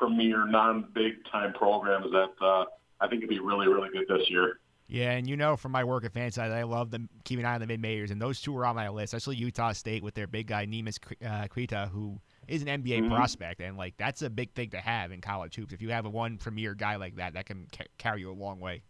[0.01, 2.65] non-premier, non-big-time programs that uh,
[3.01, 4.61] I think could be really, really good this year.
[4.91, 7.55] Yeah, and you know from my work at Fanside, I love them keeping an eye
[7.55, 10.15] on the mid majors, and those two are on my list, especially Utah State with
[10.15, 13.15] their big guy Neemias uh, Queta, who is an NBA mm-hmm.
[13.15, 15.75] prospect, and like that's a big thing to have in college hoops.
[15.75, 18.33] If you have a one premier guy like that, that can ca- carry you a
[18.33, 18.83] long way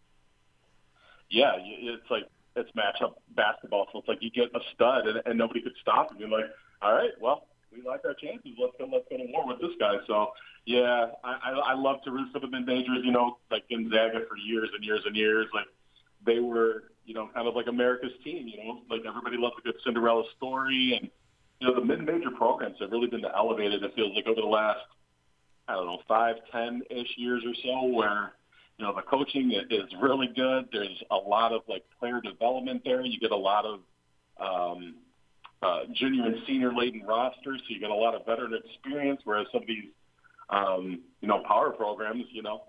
[1.31, 2.25] yeah, it's like
[2.57, 3.87] it's matchup basketball.
[3.92, 6.18] So it's like you get a stud and, and nobody could stop him.
[6.18, 6.47] You're like,
[6.83, 8.52] all right, well, we like our chances.
[8.59, 8.88] Let's go.
[8.90, 9.96] Let's go to war with this guy.
[10.07, 10.33] So
[10.64, 13.00] yeah, I, I, I love to root for the mid majors.
[13.04, 15.46] You know, like Gonzaga for years and years and years.
[15.54, 15.66] Like
[16.24, 18.48] they were, you know, kind of like America's team.
[18.48, 21.11] You know, like everybody loves a good Cinderella story, and
[21.61, 23.83] you know the mid major programs have really been elevated.
[23.83, 24.81] It feels like over the last
[25.68, 28.33] I don't know five, ten ish years or so, where
[28.78, 30.68] you know, the coaching is really good.
[30.72, 33.00] There's a lot of like player development there.
[33.00, 33.81] You get a lot of
[34.40, 34.94] um,
[35.62, 39.21] uh, junior and senior laden rosters, so you get a lot of veteran experience.
[39.25, 39.90] Whereas some of these,
[40.51, 42.62] um, you know, power programs, you know,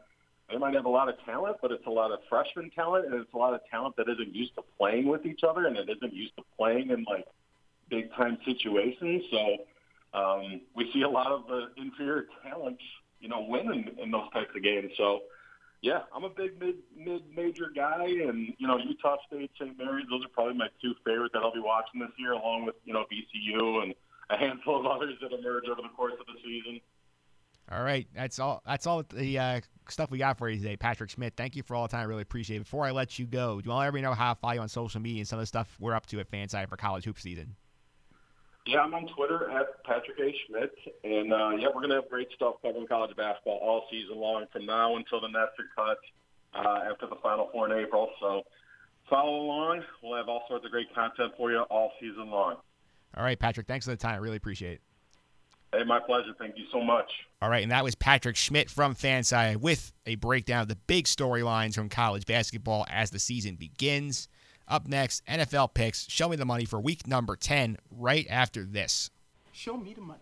[0.50, 3.14] they might have a lot of talent, but it's a lot of freshman talent, and
[3.14, 5.90] it's a lot of talent that isn't used to playing with each other, and it
[5.90, 7.26] isn't used to playing in like
[7.90, 9.24] big time situations.
[9.30, 12.82] So um, we see a lot of the inferior talents,
[13.20, 14.92] you know, win in, in those types of games.
[14.98, 15.20] So
[15.82, 19.78] yeah, I'm a big mid mid major guy, and you know Utah State, St.
[19.78, 22.76] Mary's, those are probably my two favorite that I'll be watching this year, along with
[22.84, 23.94] you know VCU and
[24.30, 26.82] a handful of others that emerge over the course of the season.
[27.72, 28.62] All right, that's all.
[28.66, 31.36] That's all the uh, stuff we got for you today, Patrick Schmidt.
[31.38, 32.02] Thank you for all the time.
[32.02, 32.64] I really appreciate it.
[32.64, 34.54] Before I let you go, do you want to let me know how to follow
[34.56, 36.78] you on social media and some of the stuff we're up to at Fanside for
[36.78, 37.56] college hoop season?
[38.66, 40.36] Yeah, I'm on Twitter at Patrick A.
[40.46, 40.72] Schmidt,
[41.04, 44.66] and uh, yeah, we're gonna have great stuff covering college basketball all season long, from
[44.66, 45.98] now until the nets are cut
[46.54, 48.10] uh, after the Final Four in April.
[48.20, 48.44] So
[49.10, 49.84] follow along.
[50.04, 52.58] We'll have all sorts of great content for you all season long.
[53.18, 53.66] All right, Patrick.
[53.66, 54.16] Thanks for the time.
[54.16, 54.82] I really appreciate it.
[55.72, 56.34] Hey, my pleasure.
[56.38, 57.12] Thank you so much.
[57.42, 61.06] All right, and that was Patrick Schmidt from Fanside with a breakdown of the big
[61.06, 64.28] storylines from college basketball as the season begins.
[64.70, 66.08] Up next, NFL picks.
[66.10, 69.10] Show me the money for week number 10 right after this.
[69.52, 70.20] Show me the money.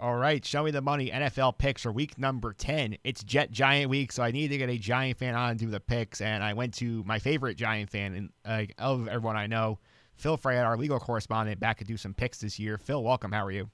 [0.00, 1.10] All right, show me the money.
[1.10, 2.98] NFL picks for week number 10.
[3.02, 5.70] It's Jet Giant week, so I need to get a Giant fan on to do
[5.72, 6.20] the picks.
[6.20, 9.80] And I went to my favorite Giant fan in, uh, of everyone I know,
[10.14, 12.78] Phil Frey, our legal correspondent, back to do some picks this year.
[12.78, 13.32] Phil, welcome.
[13.32, 13.70] How are you?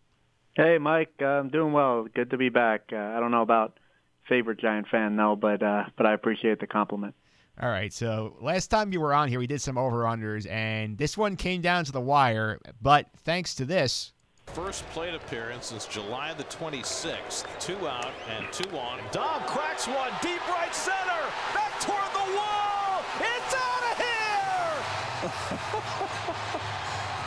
[0.54, 1.12] Hey, Mike.
[1.20, 2.06] Uh, I'm doing well.
[2.14, 2.84] Good to be back.
[2.90, 3.78] Uh, I don't know about
[4.26, 7.14] favorite Giant fan, no, but uh, but I appreciate the compliment.
[7.60, 7.92] All right.
[7.92, 11.36] So last time you were on here, we did some over unders, and this one
[11.36, 12.60] came down to the wire.
[12.80, 14.14] But thanks to this,
[14.46, 17.44] First plate appearance since July the 26th.
[17.58, 19.00] Two out and two on.
[19.10, 21.22] Dom cracks one deep right center.
[21.52, 23.02] Back toward the wall.
[23.20, 24.74] It's out of here.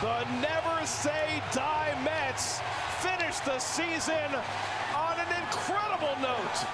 [0.00, 2.60] the never say die Mets
[3.00, 4.34] finish the season
[4.96, 6.66] on an incredible note.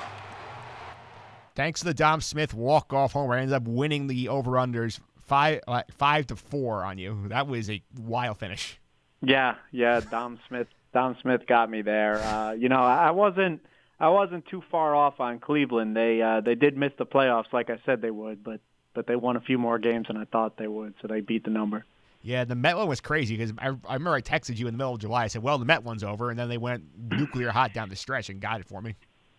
[1.56, 5.00] Thanks to the Dom Smith walk off homer, I ended up winning the over unders
[5.22, 7.26] five five to four on you.
[7.28, 8.78] That was a wild finish.
[9.26, 10.00] Yeah, yeah.
[10.00, 10.68] Dom Smith.
[10.92, 12.18] Dom Smith got me there.
[12.18, 13.60] Uh, you know, I wasn't.
[13.98, 15.96] I wasn't too far off on Cleveland.
[15.96, 18.60] They uh, they did miss the playoffs, like I said they would, but
[18.92, 21.44] but they won a few more games than I thought they would, so they beat
[21.44, 21.84] the number.
[22.22, 24.78] Yeah, the Met one was crazy because I, I remember I texted you in the
[24.78, 25.24] middle of July.
[25.24, 27.96] I said, "Well, the Met one's over," and then they went nuclear hot down the
[27.96, 28.94] stretch and got it for me.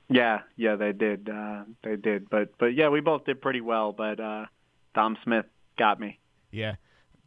[0.08, 1.30] Yeah, yeah, they did.
[1.30, 3.92] Uh, they did, but but yeah, we both did pretty well.
[3.92, 4.46] But uh,
[4.94, 5.46] Dom Smith
[5.78, 6.20] got me.
[6.52, 6.76] Yeah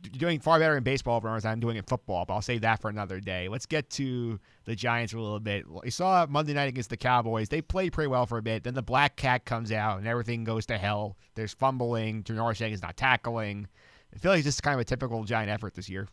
[0.03, 2.89] doing far better in baseball than I'm doing in football, but I'll save that for
[2.89, 3.49] another day.
[3.49, 5.65] Let's get to the Giants a little bit.
[5.69, 7.49] We saw Monday night against the Cowboys.
[7.49, 8.65] They played pretty well for a bit.
[8.65, 11.17] Then the black cat comes out and everything goes to hell.
[11.35, 12.23] There's fumbling.
[12.23, 13.67] Janoris Jenkins not tackling.
[14.15, 16.09] I feel like this is kind of a typical Giant effort this year.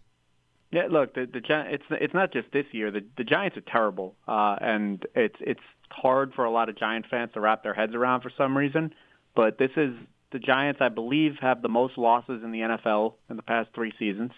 [0.71, 2.91] Yeah, look, the the it's it's not just this year.
[2.91, 7.05] The the Giants are terrible, uh, and it's it's hard for a lot of Giant
[7.09, 8.93] fans to wrap their heads around for some reason.
[9.35, 9.93] But this is
[10.35, 13.93] the Giants, I believe, have the most losses in the NFL in the past three
[13.97, 14.31] seasons,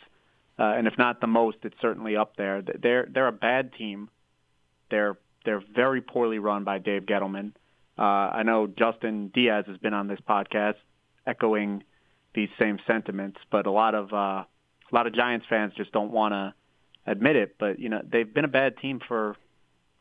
[0.60, 2.62] uh, and if not the most, it's certainly up there.
[2.62, 4.08] They're they're a bad team.
[4.92, 7.54] They're they're very poorly run by Dave Gettleman.
[7.98, 10.76] Uh, I know Justin Diaz has been on this podcast
[11.26, 11.84] echoing
[12.36, 16.12] these same sentiments, but a lot of uh, a lot of Giants fans just don't
[16.12, 16.54] want to
[17.12, 17.56] admit it.
[17.58, 19.36] But you know they've been a bad team for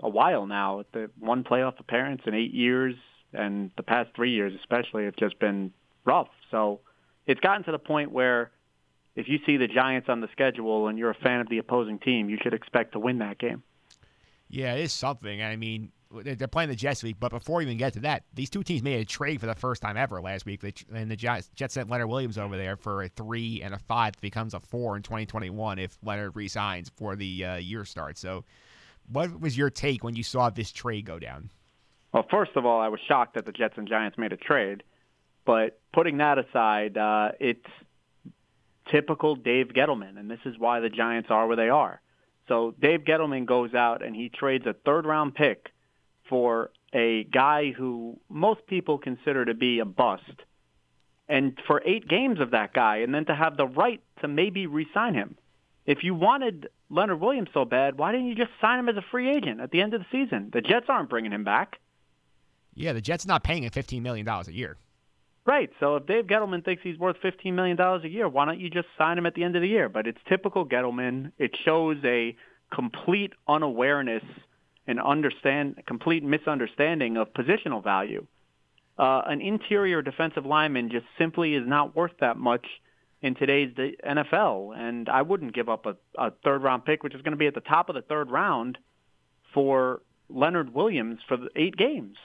[0.01, 0.85] a while now.
[0.93, 2.97] The one playoff appearance in eight years,
[3.33, 5.73] and the past three years especially have just been
[6.07, 6.29] rough.
[6.51, 6.81] So
[7.27, 8.51] it's gotten to the point where
[9.15, 11.99] if you see the Giants on the schedule and you're a fan of the opposing
[11.99, 13.63] team, you should expect to win that game.
[14.49, 15.43] Yeah, it is something.
[15.43, 18.49] I mean, they're playing the Jets week, but before we even get to that, these
[18.49, 20.61] two teams made a trade for the first time ever last week.
[20.61, 23.79] They, And the Jets, Jets sent Leonard Williams over there for a three and a
[23.79, 24.15] five.
[24.15, 28.21] It becomes a four in 2021 if Leonard resigns before the uh, year starts.
[28.21, 28.45] So,
[29.11, 31.51] what was your take when you saw this trade go down?
[32.13, 34.83] Well, first of all, I was shocked that the Jets and Giants made a trade.
[35.47, 37.65] But putting that aside, uh, it's
[38.91, 42.01] typical Dave Gettleman, and this is why the Giants are where they are.
[42.49, 45.71] So Dave Gettleman goes out and he trades a third round pick
[46.29, 50.23] for a guy who most people consider to be a bust.
[51.29, 54.67] And for eight games of that guy, and then to have the right to maybe
[54.67, 55.37] re-sign him.
[55.85, 59.05] If you wanted Leonard Williams so bad, why didn't you just sign him as a
[59.11, 60.51] free agent at the end of the season?
[60.53, 61.79] The Jets aren't bringing him back.
[62.75, 64.77] Yeah, the Jets not paying him $15 million a year.
[65.47, 65.71] Right.
[65.81, 68.89] So if Dave Gettleman thinks he's worth $15 million a year, why don't you just
[68.99, 69.89] sign him at the end of the year?
[69.89, 71.33] But it's typical Gettleman.
[71.39, 72.37] It shows a
[72.75, 74.25] complete unawareness
[74.89, 78.27] and understand complete misunderstanding of positional value.
[78.99, 82.67] uh, an interior defensive lineman just simply is not worth that much
[83.23, 84.77] in today's NFL.
[84.77, 87.47] And I wouldn't give up a, a third round pick, which is going to be
[87.47, 88.79] at the top of the third round,
[89.53, 92.17] for Leonard Williams for eight games,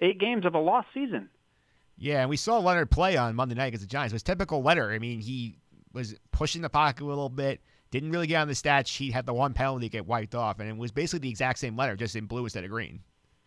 [0.00, 1.30] eight games of a lost season.
[1.96, 4.12] Yeah, and we saw Leonard play on Monday night against the Giants.
[4.12, 4.94] It was typical Leonard.
[4.94, 5.58] I mean, he
[5.92, 9.26] was pushing the pocket a little bit, didn't really get on the stat sheet, had
[9.26, 12.16] the one penalty get wiped off, and it was basically the exact same Leonard, just
[12.16, 13.00] in blue instead of green.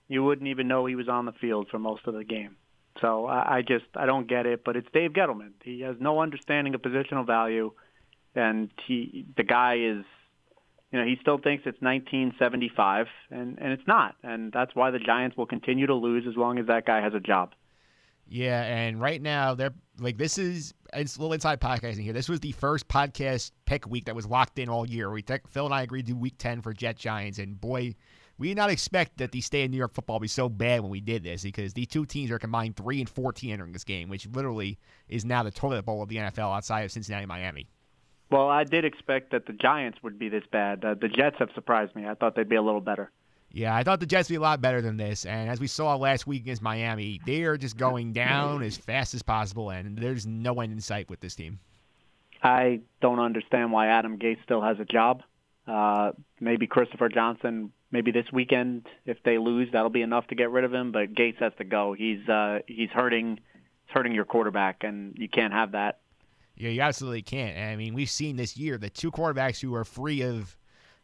[0.07, 2.55] You wouldn't even know he was on the field for most of the game.
[3.01, 4.63] So I, I just I don't get it.
[4.63, 5.51] But it's Dave Gettleman.
[5.63, 7.73] He has no understanding of positional value,
[8.33, 10.05] and he the guy is,
[10.91, 14.99] you know, he still thinks it's 1975, and and it's not, and that's why the
[14.99, 17.51] Giants will continue to lose as long as that guy has a job.
[18.29, 22.13] Yeah, and right now they're like this is it's a little inside podcasting here.
[22.13, 25.09] This was the first podcast pick week that was locked in all year.
[25.11, 27.95] We Phil and I agreed to do week ten for Jet Giants, and boy,
[28.37, 30.81] we did not expect that the state of New York football would be so bad
[30.81, 33.83] when we did this because these two teams are combined three and fourteen entering this
[33.83, 37.67] game, which literally is now the toilet bowl of the NFL outside of Cincinnati Miami.
[38.29, 40.83] Well, I did expect that the Giants would be this bad.
[40.83, 42.05] Uh, the Jets have surprised me.
[42.05, 43.09] I thought they'd be a little better.
[43.51, 45.25] Yeah, I thought the Jets would be a lot better than this.
[45.25, 49.13] And as we saw last week against Miami, they are just going down as fast
[49.13, 51.59] as possible, and there's no end in sight with this team.
[52.43, 55.23] I don't understand why Adam Gase still has a job.
[55.65, 60.51] Uh, maybe Christopher Johnson maybe this weekend if they lose that'll be enough to get
[60.51, 63.39] rid of him but Gase has to go he's uh he's hurting
[63.85, 65.99] he's hurting your quarterback and you can't have that
[66.55, 69.85] yeah you absolutely can't i mean we've seen this year the two quarterbacks who are
[69.85, 70.57] free of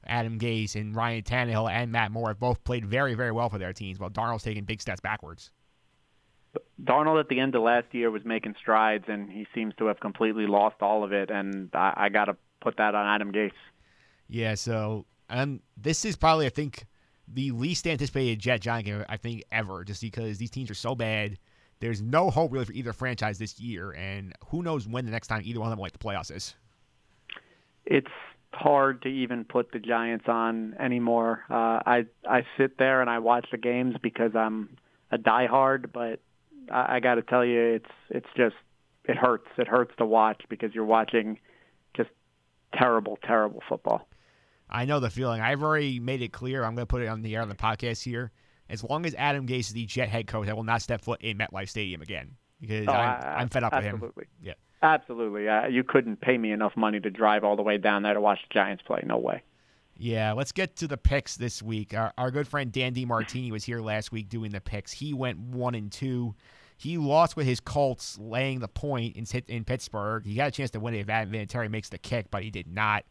[0.07, 3.57] Adam Gase and Ryan Tannehill and Matt Moore have both played very very well for
[3.57, 5.51] their teams while Darnold's taking big steps backwards
[6.83, 9.99] Darnold at the end of last year was making strides and he seems to have
[9.99, 13.51] completely lost all of it and I, I got to put that on Adam Gase
[14.27, 16.85] yeah, so and this is probably I think
[17.27, 20.95] the least anticipated Jet Giant game I think ever, just because these teams are so
[20.95, 21.37] bad.
[21.79, 25.27] There's no hope really for either franchise this year, and who knows when the next
[25.27, 26.55] time either one of them will like the playoffs is.
[27.85, 28.07] It's
[28.55, 31.43] hard to even put the Giants on anymore.
[31.49, 34.77] Uh, I I sit there and I watch the games because I'm
[35.11, 36.19] a diehard, but
[36.71, 38.55] I, I got to tell you, it's it's just
[39.05, 39.47] it hurts.
[39.57, 41.39] It hurts to watch because you're watching
[41.95, 42.09] just
[42.73, 44.07] terrible, terrible football.
[44.69, 45.41] I know the feeling.
[45.41, 46.63] I've already made it clear.
[46.63, 48.31] I'm going to put it on the air on the podcast here.
[48.69, 51.21] As long as Adam Gase is the Jet head coach, I will not step foot
[51.21, 54.09] in MetLife Stadium again because oh, I'm, I'm, fed up absolutely.
[54.15, 54.31] with him.
[54.41, 55.49] Yeah, absolutely.
[55.49, 58.21] Uh, you couldn't pay me enough money to drive all the way down there to
[58.21, 59.01] watch the Giants play.
[59.05, 59.41] No way.
[59.97, 61.93] Yeah, let's get to the picks this week.
[61.93, 64.91] Our, our good friend Dan Martini was here last week doing the picks.
[64.91, 66.35] He went one and two.
[66.77, 70.25] He lost with his Colts laying the point in, in Pittsburgh.
[70.25, 72.49] He got a chance to win it if Adam Vinatieri makes the kick, but he
[72.49, 73.05] did not.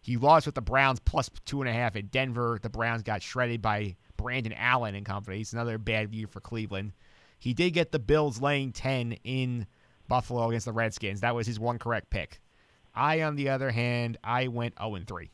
[0.00, 2.58] He lost with the Browns plus two and a half at Denver.
[2.62, 5.40] The Browns got shredded by Brandon Allen and company.
[5.40, 6.92] It's another bad year for Cleveland.
[7.38, 9.66] He did get the Bills laying 10 in
[10.08, 11.20] Buffalo against the Redskins.
[11.20, 12.40] That was his one correct pick.
[12.94, 15.30] I, on the other hand, I went 0 3.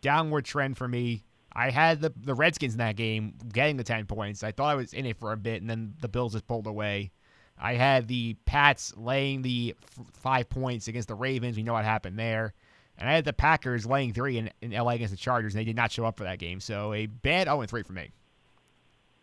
[0.00, 1.24] Downward trend for me.
[1.52, 4.42] I had the, the Redskins in that game getting the 10 points.
[4.42, 6.66] I thought I was in it for a bit, and then the Bills just pulled
[6.66, 7.10] away.
[7.58, 11.56] I had the Pats laying the f- five points against the Ravens.
[11.56, 12.52] We know what happened there.
[12.98, 15.64] And I had the Packers laying three in, in LA against the Chargers, and they
[15.64, 16.60] did not show up for that game.
[16.60, 18.10] So a bad 0 3 for me.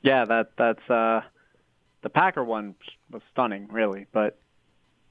[0.02, 1.22] Yeah, that that's uh,
[2.04, 2.76] the Packer one
[3.10, 4.06] was stunning, really.
[4.12, 4.38] But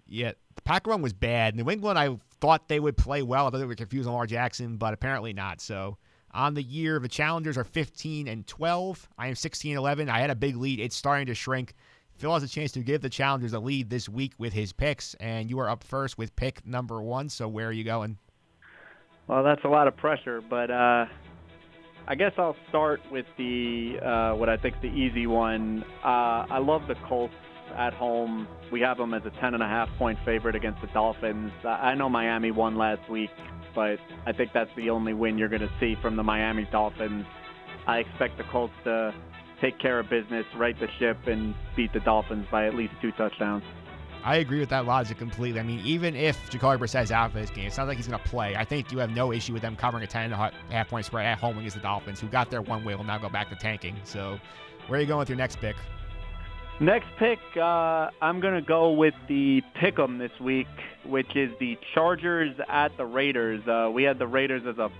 [0.06, 1.56] yeah, the Packer one was bad.
[1.56, 3.46] New England, I thought they would play well.
[3.46, 5.60] I thought they were confused on Lamar Jackson, but apparently not.
[5.60, 5.96] So
[6.32, 9.08] on the year, the Challengers are 15 and 12.
[9.18, 10.08] I am 16 11.
[10.08, 10.78] I had a big lead.
[10.78, 11.74] It's starting to shrink.
[12.14, 15.14] Phil has a chance to give the challengers a lead this week with his picks,
[15.14, 17.28] and you are up first with pick number one.
[17.28, 18.18] So where are you going?
[19.26, 21.06] Well, that's a lot of pressure, but uh,
[22.08, 25.84] I guess I'll start with the uh, what I think the easy one.
[26.04, 27.34] Uh, I love the Colts
[27.76, 28.48] at home.
[28.72, 31.52] We have them as a ten and a half point favorite against the Dolphins.
[31.64, 33.30] I know Miami won last week,
[33.74, 37.24] but I think that's the only win you're going to see from the Miami Dolphins.
[37.86, 39.14] I expect the Colts to
[39.60, 43.12] take care of business, right the ship, and beat the Dolphins by at least two
[43.12, 43.62] touchdowns.
[44.24, 45.58] I agree with that logic completely.
[45.58, 48.20] I mean, even if Jacoby Brissett's out for this game, it sounds like he's going
[48.20, 48.54] to play.
[48.54, 51.06] I think you have no issue with them covering a 10 and a half point
[51.06, 53.48] spread at home against the Dolphins, who got there one way, will now go back
[53.50, 53.96] to tanking.
[54.04, 54.38] So,
[54.86, 55.76] where are you going with your next pick?
[56.80, 60.66] Next pick, uh, I'm going to go with the pick 'em this week,
[61.04, 63.66] which is the Chargers at the Raiders.
[63.68, 64.90] Uh, we had the Raiders as a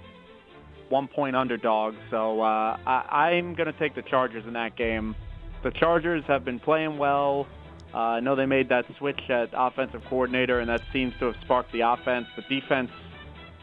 [0.89, 1.95] one point underdog.
[2.11, 5.17] So uh, I, I'm going to take the Chargers in that game.
[5.63, 7.47] The Chargers have been playing well.
[7.95, 11.37] Uh, I know they made that switch at offensive coordinator, and that seems to have
[11.43, 12.27] sparked the offense.
[12.37, 12.91] The defense,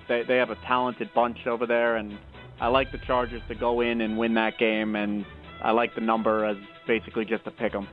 [0.07, 2.17] they, they have a talented bunch over there, and
[2.61, 5.25] I like the Chargers to go in and win that game, and
[5.61, 7.87] I like the number as basically just a pick 'em.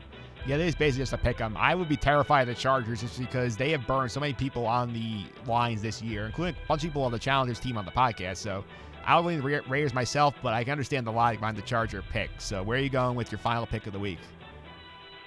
[0.47, 1.57] Yeah, it is basically just a pick 'em.
[1.57, 4.67] I would be terrified of the Chargers just because they have burned so many people
[4.67, 7.85] on the lines this year, including a bunch of people on the Challengers team on
[7.85, 8.37] the podcast.
[8.37, 8.65] So
[9.05, 12.03] I would lean the Raiders myself, but I can understand the logic behind the Charger
[12.13, 12.31] pick.
[12.39, 14.19] So where are you going with your final pick of the week?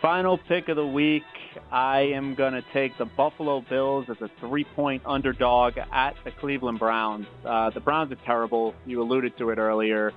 [0.02, 1.24] Final pick of the week,
[1.72, 6.80] I am going to take the Buffalo Bills as a three-point underdog at the Cleveland
[6.80, 7.28] Browns.
[7.44, 8.74] Uh, the Browns are terrible.
[8.86, 10.14] You alluded to it earlier.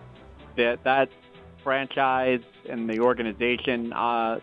[0.57, 1.09] That that
[1.64, 4.39] franchise and the organization, uh,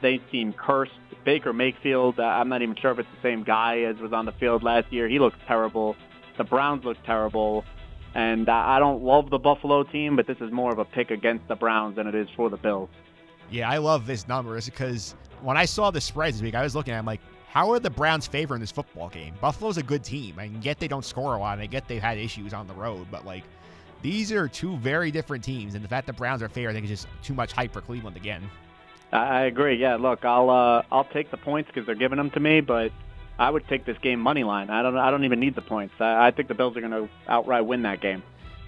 [0.00, 0.92] they seem cursed.
[1.24, 4.26] Baker Mayfield, uh, I'm not even sure if it's the same guy as was on
[4.26, 5.08] the field last year.
[5.08, 5.94] He looks terrible.
[6.38, 7.64] The Browns look terrible.
[8.16, 11.46] And I don't love the Buffalo team, but this is more of a pick against
[11.46, 12.90] the Browns than it is for the Bills.
[13.52, 16.74] Yeah, I love this number because when I saw the spreads this week, I was
[16.74, 19.34] looking at like, how are the Browns favoring this football game?
[19.42, 20.38] Buffalo's a good team.
[20.38, 22.72] I get they don't score a lot, and I get they've had issues on the
[22.72, 23.44] road, but like
[24.00, 26.84] these are two very different teams, and the fact the Browns are fair, I think,
[26.84, 28.42] is just too much hype for Cleveland again.
[29.12, 29.76] I agree.
[29.76, 32.90] Yeah, look, I'll uh, I'll take the points because they're giving them to me, but
[33.38, 34.70] I would take this game money line.
[34.70, 35.94] I don't I don't even need the points.
[36.00, 38.22] I, I think the Bills are going to outright win that game.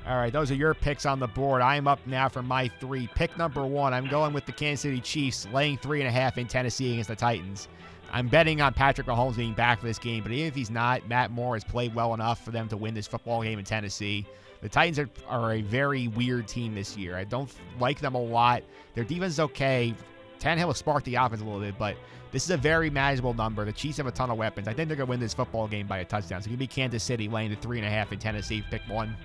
[0.06, 1.62] All right, those are your picks on the board.
[1.62, 3.08] I'm up now for my three.
[3.14, 6.36] Pick number one, I'm going with the Kansas City Chiefs, laying three and a half
[6.36, 7.68] in Tennessee against the Titans.
[8.12, 11.08] I'm betting on Patrick Mahomes being back for this game, but even if he's not,
[11.08, 14.26] Matt Moore has played well enough for them to win this football game in Tennessee.
[14.60, 17.16] The Titans are, are a very weird team this year.
[17.16, 17.50] I don't
[17.80, 18.62] like them a lot.
[18.94, 19.94] Their defense is okay.
[20.38, 21.96] Tannehill will spark the offense a little bit, but
[22.30, 23.64] this is a very manageable number.
[23.64, 24.68] The Chiefs have a ton of weapons.
[24.68, 26.42] I think they're going to win this football game by a touchdown.
[26.42, 28.62] So give be Kansas City laying the three and a half in Tennessee.
[28.70, 29.16] Pick one.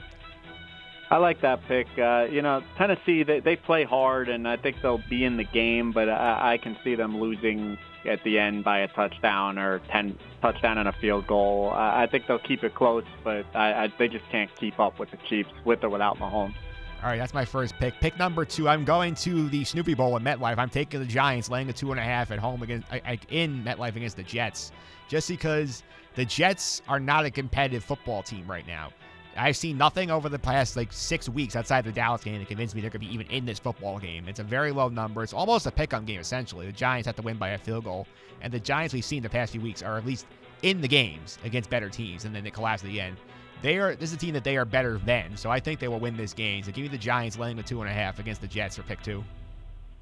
[1.12, 1.88] I like that pick.
[1.98, 5.44] Uh, you know, Tennessee they they play hard, and I think they'll be in the
[5.44, 9.80] game, but I, I can see them losing at the end by a touchdown or
[9.92, 11.72] ten touchdown and a field goal.
[11.72, 15.00] I, I think they'll keep it close, but I, I, they just can't keep up
[15.00, 16.54] with the Chiefs with or without Mahomes.
[17.02, 17.94] All right, that's my first pick.
[18.02, 20.58] Pick number two, I'm going to the Snoopy Bowl at MetLife.
[20.58, 22.88] I'm taking the Giants, laying a two and a half at home against
[23.30, 24.72] in MetLife against the Jets,
[25.08, 25.82] just because
[26.16, 28.90] the Jets are not a competitive football team right now.
[29.38, 32.76] I've seen nothing over the past like six weeks outside the Dallas game that convinced
[32.76, 34.28] me they're going to be even in this football game.
[34.28, 35.24] It's a very low number.
[35.24, 36.66] It's almost a pick-up game essentially.
[36.66, 38.08] The Giants have to win by a field goal,
[38.42, 40.26] and the Giants we've seen the past few weeks are at least
[40.62, 43.18] in the games against better teams, and then they collapse at the end.
[43.62, 45.88] They are this is a team that they are better than, so I think they
[45.88, 46.64] will win this game.
[46.64, 48.84] So give me the Giants laying the two and a half against the Jets for
[48.84, 49.24] pick two.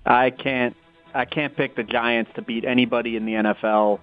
[0.05, 0.75] I can't
[1.13, 3.99] I can't pick the Giants to beat anybody in the NFL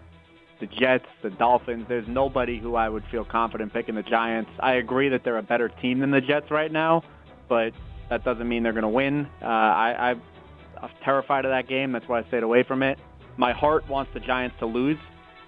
[0.64, 1.86] the Jets, the Dolphins.
[1.88, 4.50] There's nobody who I would feel confident picking the Giants.
[4.60, 7.02] I agree that they're a better team than the Jets right now,
[7.48, 7.72] but
[8.10, 9.28] that doesn't mean they're going to win.
[9.42, 11.92] Uh, I, I'm terrified of that game.
[11.92, 12.98] That's why I stayed away from it.
[13.36, 14.98] My heart wants the Giants to lose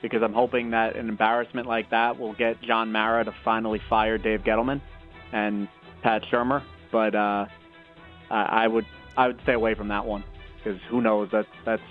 [0.03, 4.19] because I'm hoping that an embarrassment like that will get John Mara to finally fire
[4.19, 4.81] Dave Gettleman
[5.33, 5.69] and
[6.03, 6.63] Pat Shurmur.
[6.93, 7.47] But uh,
[8.31, 8.87] I would
[9.17, 10.25] I would stay away from that one
[10.59, 11.83] because who knows that that's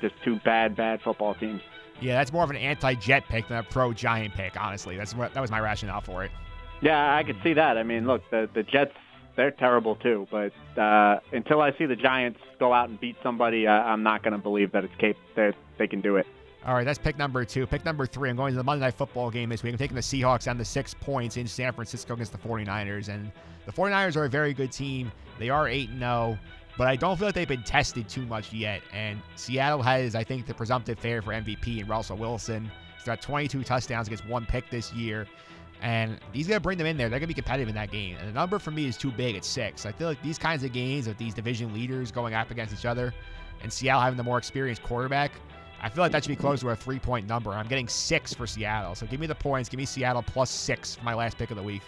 [0.00, 1.60] just two bad bad football teams.
[2.02, 4.60] Yeah, that's more of an anti-Jet pick than a pro-Giant pick.
[4.60, 6.30] Honestly, that's what that was my rationale for it.
[6.80, 7.78] Yeah, I could see that.
[7.78, 8.92] I mean, look, the the Jets
[9.36, 10.26] they're terrible too.
[10.30, 14.22] But uh, until I see the Giants go out and beat somebody, I, I'm not
[14.22, 16.26] going to believe that it's cap- that they can do it.
[16.64, 17.66] All right, that's pick number two.
[17.66, 19.72] Pick number three, I'm going to the Monday Night Football game this week.
[19.72, 23.08] I'm taking the Seahawks down to six points in San Francisco against the 49ers.
[23.08, 23.32] And
[23.66, 25.10] the 49ers are a very good team.
[25.40, 26.38] They are 8 0
[26.78, 28.82] but I don't feel like they've been tested too much yet.
[28.92, 32.70] And Seattle has, I think, the presumptive favorite for MVP in Russell Wilson.
[32.96, 35.26] He's got 22 touchdowns against one pick this year.
[35.82, 37.08] And he's going to bring them in there.
[37.08, 38.16] They're going to be competitive in that game.
[38.18, 39.84] And the number for me is too big at six.
[39.84, 42.86] I feel like these kinds of games with these division leaders going up against each
[42.86, 43.12] other
[43.62, 45.32] and Seattle having the more experienced quarterback,
[45.80, 47.50] I feel like that should be close to a three point number.
[47.52, 48.94] I'm getting six for Seattle.
[48.94, 49.68] So give me the points.
[49.68, 51.82] Give me Seattle plus six for my last pick of the week.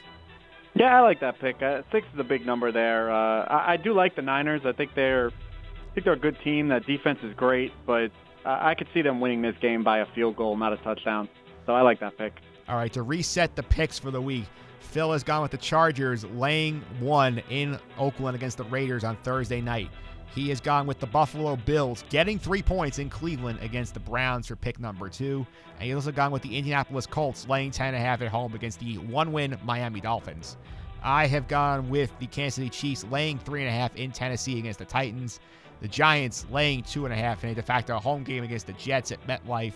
[0.75, 1.63] Yeah, I like that pick.
[1.63, 3.11] Uh, six is a big number there.
[3.13, 4.63] Uh, I, I do like the Niners.
[4.65, 6.69] I think they're, I think they're a good team.
[6.69, 8.11] That defense is great, but
[8.45, 11.29] I, I could see them winning this game by a field goal, not a touchdown.
[11.67, 12.35] So I like that pick.
[12.69, 14.47] All right, to reset the picks for the week,
[14.81, 19.61] Phil has gone with the Chargers laying one in Oakland against the Raiders on Thursday
[19.61, 19.91] night.
[20.35, 24.49] He has gone with the Buffalo Bills, getting three points in Cleveland against the Browns
[24.49, 25.47] for pick number two.
[25.79, 29.31] And he's also gone with the Indianapolis Colts, laying 10.5 at home against the one
[29.33, 30.57] win Miami Dolphins.
[31.05, 35.39] I have gone with the Kansas City Chiefs, laying 3.5 in Tennessee against the Titans.
[35.81, 39.75] The Giants laying 2.5 in a de facto home game against the Jets at MetLife.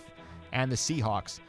[0.51, 1.39] And the Seahawks,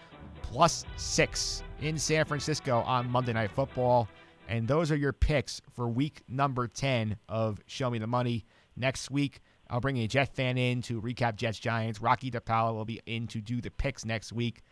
[0.42, 4.08] plus six in San Francisco on Monday Night Football.
[4.46, 8.44] And those are your picks for week number 10 of Show Me the Money
[8.80, 9.40] next week.
[9.68, 12.00] I'll bring a Jet fan in to recap Jets Giants.
[12.00, 14.62] Rocky DePaula will be in to do the picks next week.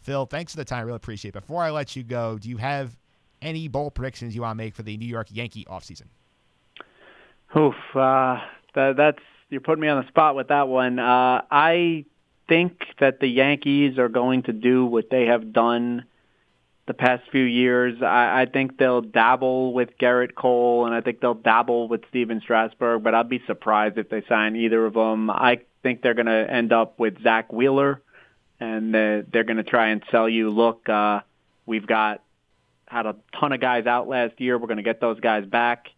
[0.00, 0.78] Phil, thanks for the time.
[0.78, 1.40] I really appreciate it.
[1.40, 2.96] Before I let you go, do you have
[3.42, 6.06] any bold predictions you want to make for the New York Yankee offseason?
[7.56, 8.38] Oof, uh,
[8.74, 9.18] that, that's
[9.50, 10.98] you're putting me on the spot with that one.
[10.98, 12.04] Uh, I
[12.48, 16.04] think that the Yankees are going to do what they have done
[16.88, 18.02] the past few years.
[18.02, 22.40] I, I think they'll dabble with Gerrit Cole, and I think they'll dabble with Stephen
[22.40, 25.30] Strasburg, but I'd be surprised if they sign either of them.
[25.30, 28.02] I think they're going to end up with Zack Wheeler,
[28.58, 31.20] and they're, they're going to try and sell you, look, uh,
[31.66, 32.22] we've got
[32.86, 34.58] had a ton of guys out last year.
[34.58, 35.88] We're going to get those guys back,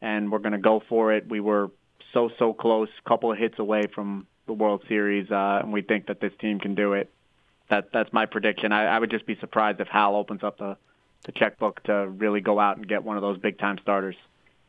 [0.00, 1.28] and we're going to go for it.
[1.28, 1.70] We were
[2.14, 5.82] so, so close, a couple of hits away from the World Series, uh, and we
[5.82, 7.12] think that this team can do it.
[7.70, 8.72] That that's my prediction.
[8.72, 10.76] I, I would just be surprised if Hal opens up the
[11.26, 14.16] the checkbook to really go out and get one of those big time starters.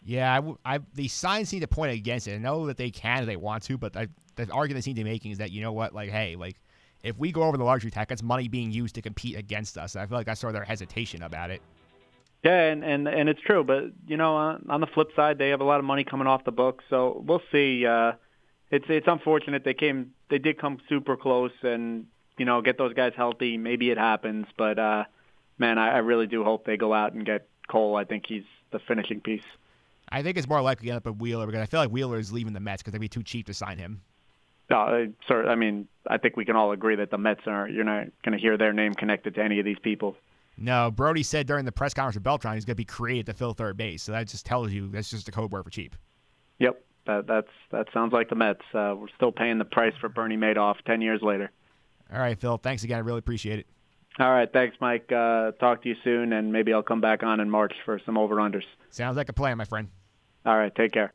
[0.03, 2.35] Yeah, I, I, the signs seem to point against it.
[2.35, 4.95] I know that they can if they want to, but I, the argument they seem
[4.95, 6.55] to be making is that you know what, like, hey, like
[7.03, 9.95] if we go over the luxury tax, that's money being used to compete against us.
[9.95, 11.61] And I feel like that's sort of their hesitation about it.
[12.43, 15.49] Yeah, and and and it's true, but you know, uh, on the flip side, they
[15.49, 17.85] have a lot of money coming off the books, so we'll see.
[17.85, 18.13] Uh,
[18.71, 22.05] it's it's unfortunate they came, they did come super close, and
[22.39, 23.57] you know, get those guys healthy.
[23.57, 25.03] Maybe it happens, but uh,
[25.57, 27.95] man, I, I really do hope they go out and get Cole.
[27.95, 29.43] I think he's the finishing piece.
[30.11, 32.17] I think it's more likely to end up with Wheeler because I feel like Wheeler
[32.17, 34.01] is leaving the Mets because they'd be too cheap to sign him.
[34.71, 37.67] Uh, sir, I mean, I think we can all agree that the Mets are.
[37.67, 40.15] You're not going to hear their name connected to any of these people.
[40.57, 43.33] No, Brodie said during the press conference with Beltran he's going to be created to
[43.33, 44.03] fill third base.
[44.03, 45.95] So that just tells you that's just a code word for cheap.
[46.59, 48.61] Yep, that that's that sounds like the Mets.
[48.73, 51.49] Uh, we're still paying the price for Bernie Madoff ten years later.
[52.13, 52.57] All right, Phil.
[52.57, 52.97] Thanks again.
[52.97, 53.67] I really appreciate it.
[54.19, 55.09] All right, thanks, Mike.
[55.11, 58.17] Uh, talk to you soon, and maybe I'll come back on in March for some
[58.17, 58.63] over unders.
[58.89, 59.87] Sounds like a plan, my friend.
[60.45, 61.13] All right, take care.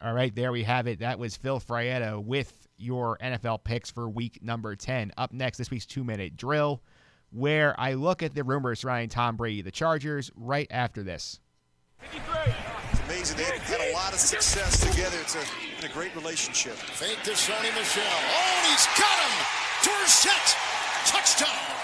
[0.00, 1.00] All right, there we have it.
[1.00, 5.12] That was Phil Fraietto with your NFL picks for week number 10.
[5.18, 6.82] Up next, this week's two minute drill,
[7.30, 11.40] where I look at the rumors surrounding Tom Brady, the Chargers, right after this.
[12.12, 13.36] It's amazing.
[13.38, 15.16] They've had a lot of success together.
[15.20, 16.74] It's a, a great relationship.
[16.74, 18.02] Fake to Sony Michel.
[18.04, 19.65] Oh, he's got him!
[19.86, 20.46] Dorsett!
[21.06, 21.76] Touchdown!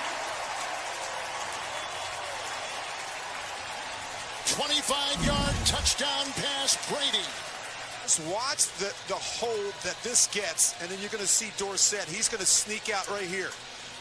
[4.45, 7.25] 25-yard touchdown pass, Brady.
[8.03, 12.09] Just watch the, the hold that this gets, and then you're going to see Dorsett.
[12.09, 13.51] He's going to sneak out right here.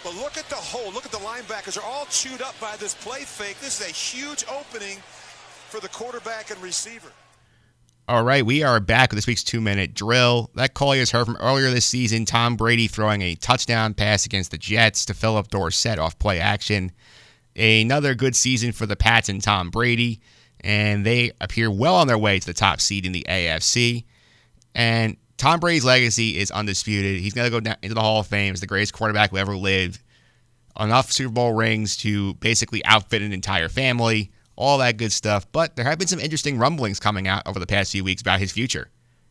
[0.04, 0.92] But look at the hole.
[0.92, 1.76] Look at the linebackers.
[1.76, 3.60] They're all chewed up by this play fake.
[3.60, 4.98] This is a huge opening
[5.70, 7.12] for the quarterback and receiver.
[8.12, 10.50] All right, we are back with this week's two minute drill.
[10.56, 14.26] That call you just heard from earlier this season Tom Brady throwing a touchdown pass
[14.26, 16.92] against the Jets to Phillip Dorsett off play action.
[17.56, 20.20] Another good season for the Pats and Tom Brady
[20.60, 24.04] and they appear well on their way to the top seed in the AFC.
[24.76, 27.22] And Tom Brady's legacy is undisputed.
[27.22, 29.38] He's going to go down into the Hall of Fame as the greatest quarterback who
[29.38, 30.02] ever lived.
[30.78, 35.52] Enough Super Bowl rings to basically outfit an entire family, all that good stuff.
[35.52, 38.40] But there have been some interesting rumblings coming out over the past few weeks about
[38.40, 38.90] his future.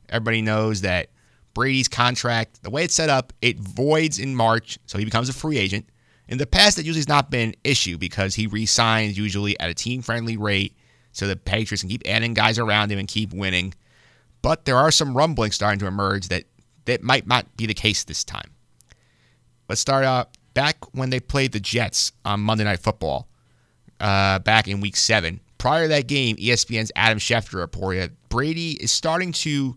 [0.09, 1.11] Everybody knows that
[1.55, 5.33] Brady's contract, the way it's set up, it voids in March, so he becomes a
[5.33, 5.89] free agent.
[6.29, 9.71] In the past, that usually has not been an issue because he resigns usually at
[9.71, 10.77] a team friendly rate
[11.13, 13.75] so the Patriots can keep adding guys around him and keep winning.
[14.43, 16.45] But there are some rumblings starting to emerge that
[16.85, 18.51] that might not be the case this time.
[19.69, 23.29] Let's start out back when they played the Jets on Monday Night Football,
[24.01, 25.41] uh, back in Week Seven.
[25.59, 29.77] Prior to that game, ESPN's Adam Schefter reported Brady is starting to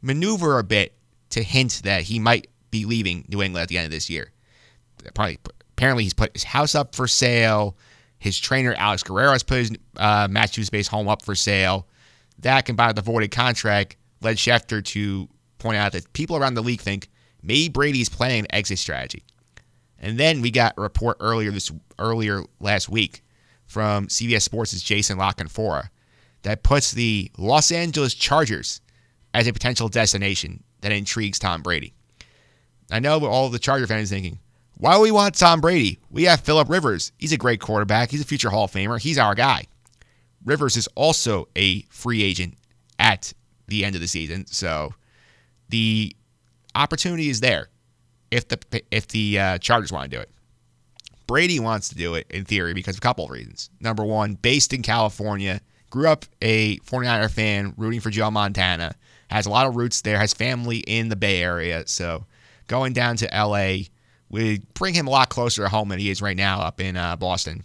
[0.00, 0.96] maneuver a bit
[1.30, 4.30] to hint that he might be leaving New England at the end of this year.
[5.14, 5.38] Probably,
[5.72, 7.76] apparently, he's put his house up for sale.
[8.18, 11.88] His trainer, Alex Guerrero, has put his uh, Massachusetts-based home up for sale.
[12.38, 16.62] That combined with the voided contract led Schefter to point out that people around the
[16.62, 17.08] league think
[17.42, 19.24] maybe Brady's planning an exit strategy.
[19.98, 23.23] And then we got a report earlier this earlier last week
[23.74, 25.88] from CBS Sports' is Jason La Canfora
[26.42, 28.80] that puts the Los Angeles Chargers
[29.34, 31.92] as a potential destination that intrigues Tom Brady.
[32.92, 34.38] I know all the Charger fans thinking,
[34.78, 35.98] why do we want Tom Brady?
[36.08, 37.10] We have Philip Rivers.
[37.18, 38.12] He's a great quarterback.
[38.12, 39.00] He's a future Hall of Famer.
[39.00, 39.66] He's our guy.
[40.44, 42.54] Rivers is also a free agent
[43.00, 43.32] at
[43.66, 44.94] the end of the season, so
[45.68, 46.14] the
[46.76, 47.70] opportunity is there
[48.30, 50.30] if the if the uh, Chargers want to do it.
[51.26, 53.70] Brady wants to do it in theory because of a couple of reasons.
[53.80, 55.60] Number one, based in California,
[55.90, 58.94] grew up a 49er fan, rooting for Joe Montana,
[59.28, 62.26] has a lot of roots there, has family in the Bay Area, so
[62.66, 63.84] going down to LA
[64.28, 66.96] would bring him a lot closer to home than he is right now up in
[66.96, 67.64] uh, Boston.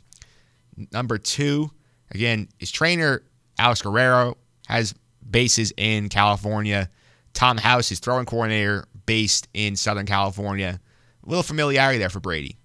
[0.91, 1.71] Number two,
[2.11, 3.23] again, his trainer,
[3.57, 4.37] Alex Guerrero,
[4.67, 4.93] has
[5.29, 6.89] bases in California.
[7.33, 10.79] Tom House, his throwing coordinator, based in Southern California.
[11.25, 12.57] A little familiarity there for Brady.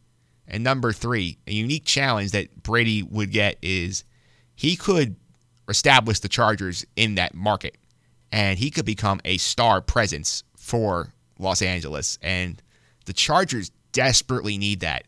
[0.46, 4.04] And number three, a unique challenge that Brady would get is
[4.54, 5.16] he could
[5.68, 7.76] establish the Chargers in that market.
[8.30, 12.60] And he could become a star presence for Los Angeles, and
[13.06, 15.04] the Chargers desperately need that.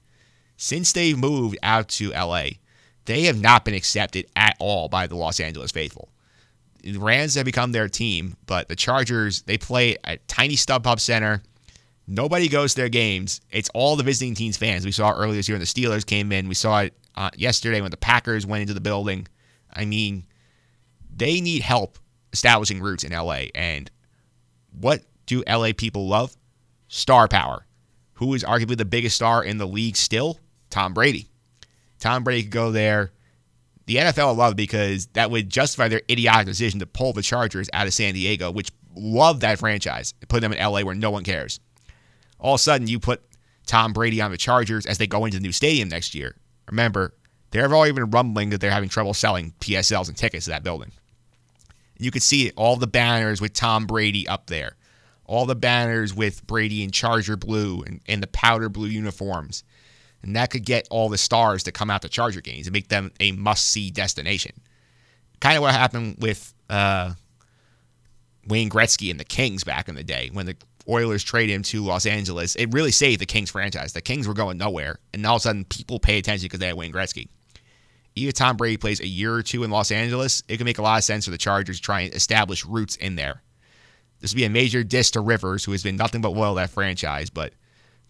[0.57, 2.45] Since they moved out to LA,
[3.05, 6.09] they have not been accepted at all by the Los Angeles faithful.
[6.83, 11.43] The Rams have become their team, but the Chargers, they play at tiny StubHub Center.
[12.07, 13.41] Nobody goes to their games.
[13.51, 14.85] It's all the visiting teams fans.
[14.85, 16.49] We saw earlier this year when the Steelers came in.
[16.49, 19.27] We saw it uh, yesterday when the Packers went into the building.
[19.73, 20.25] I mean,
[21.15, 21.99] they need help
[22.33, 23.47] establishing roots in LA.
[23.55, 23.91] And
[24.79, 26.37] what do LA people love?
[26.89, 27.67] Star power.
[28.15, 30.39] Who is arguably the biggest star in the league still?
[30.71, 31.29] Tom Brady.
[31.99, 33.11] Tom Brady could go there.
[33.87, 37.87] The NFL love because that would justify their idiotic decision to pull the Chargers out
[37.87, 41.25] of San Diego, which love that franchise, and put them in LA where no one
[41.25, 41.61] cares.
[42.39, 43.23] All of a sudden, you put
[43.67, 46.37] Tom Brady on the Chargers as they go into the new stadium next year.
[46.71, 47.15] Remember,
[47.51, 50.63] there have already been rumbling that they're having trouble selling PSLs and tickets to that
[50.63, 50.93] building.
[51.99, 54.77] You could see all the banners with Tom Brady up there,
[55.25, 59.65] all the banners with Brady in Charger blue and, and the powder blue uniforms.
[60.23, 62.89] And that could get all the stars to come out to Charger games and make
[62.89, 64.53] them a must see destination.
[65.41, 67.15] Kind of what happened with uh,
[68.47, 70.57] Wayne Gretzky and the Kings back in the day when the
[70.89, 72.55] Oilers trade him to Los Angeles.
[72.55, 73.93] It really saved the Kings franchise.
[73.93, 74.99] The Kings were going nowhere.
[75.13, 77.29] And now all of a sudden, people pay attention because they had Wayne Gretzky.
[78.15, 80.83] If Tom Brady plays a year or two in Los Angeles, it can make a
[80.83, 83.43] lot of sense for the Chargers to try and establish roots in there.
[84.21, 86.61] This would be a major diss to Rivers, who has been nothing but loyal to
[86.61, 87.53] that franchise, but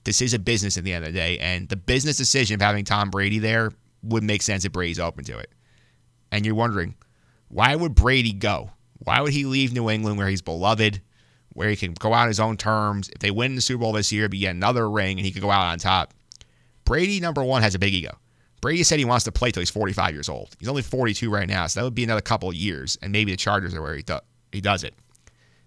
[0.05, 2.61] this is a business at the end of the day, and the business decision of
[2.61, 3.73] having Tom Brady there
[4.05, 5.51] would make sense if Brady's open to it.
[6.31, 6.95] And you're wondering,
[7.49, 8.71] why would Brady go?
[8.99, 11.03] Why would he leave New England where he's beloved,
[11.57, 13.09] where he can go out on his own terms?
[13.09, 15.51] If they win the Super Bowl this year, be another ring, and he could go
[15.51, 16.15] out on top.
[16.85, 18.17] Brady, number one, has a big ego.
[18.61, 20.55] Brady said he wants to play till he's 45 years old.
[20.59, 23.31] He's only 42 right now, so that would be another couple of years, and maybe
[23.33, 24.21] the Chargers are where he, do-
[24.53, 24.95] he does it.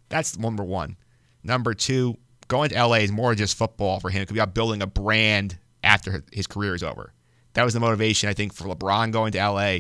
[0.10, 0.98] That's number one.
[1.44, 2.18] Number two,
[2.48, 4.22] going to LA is more just football for him.
[4.22, 7.14] It could be about building a brand after his career is over.
[7.54, 9.78] That was the motivation, I think, for LeBron going to LA.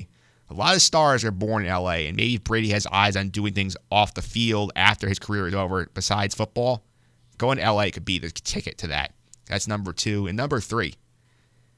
[0.49, 3.53] A lot of stars are born in LA, and maybe Brady has eyes on doing
[3.53, 6.83] things off the field after his career is over besides football.
[7.37, 9.13] Going to LA could be the ticket to that.
[9.47, 10.27] That's number two.
[10.27, 10.95] And number three,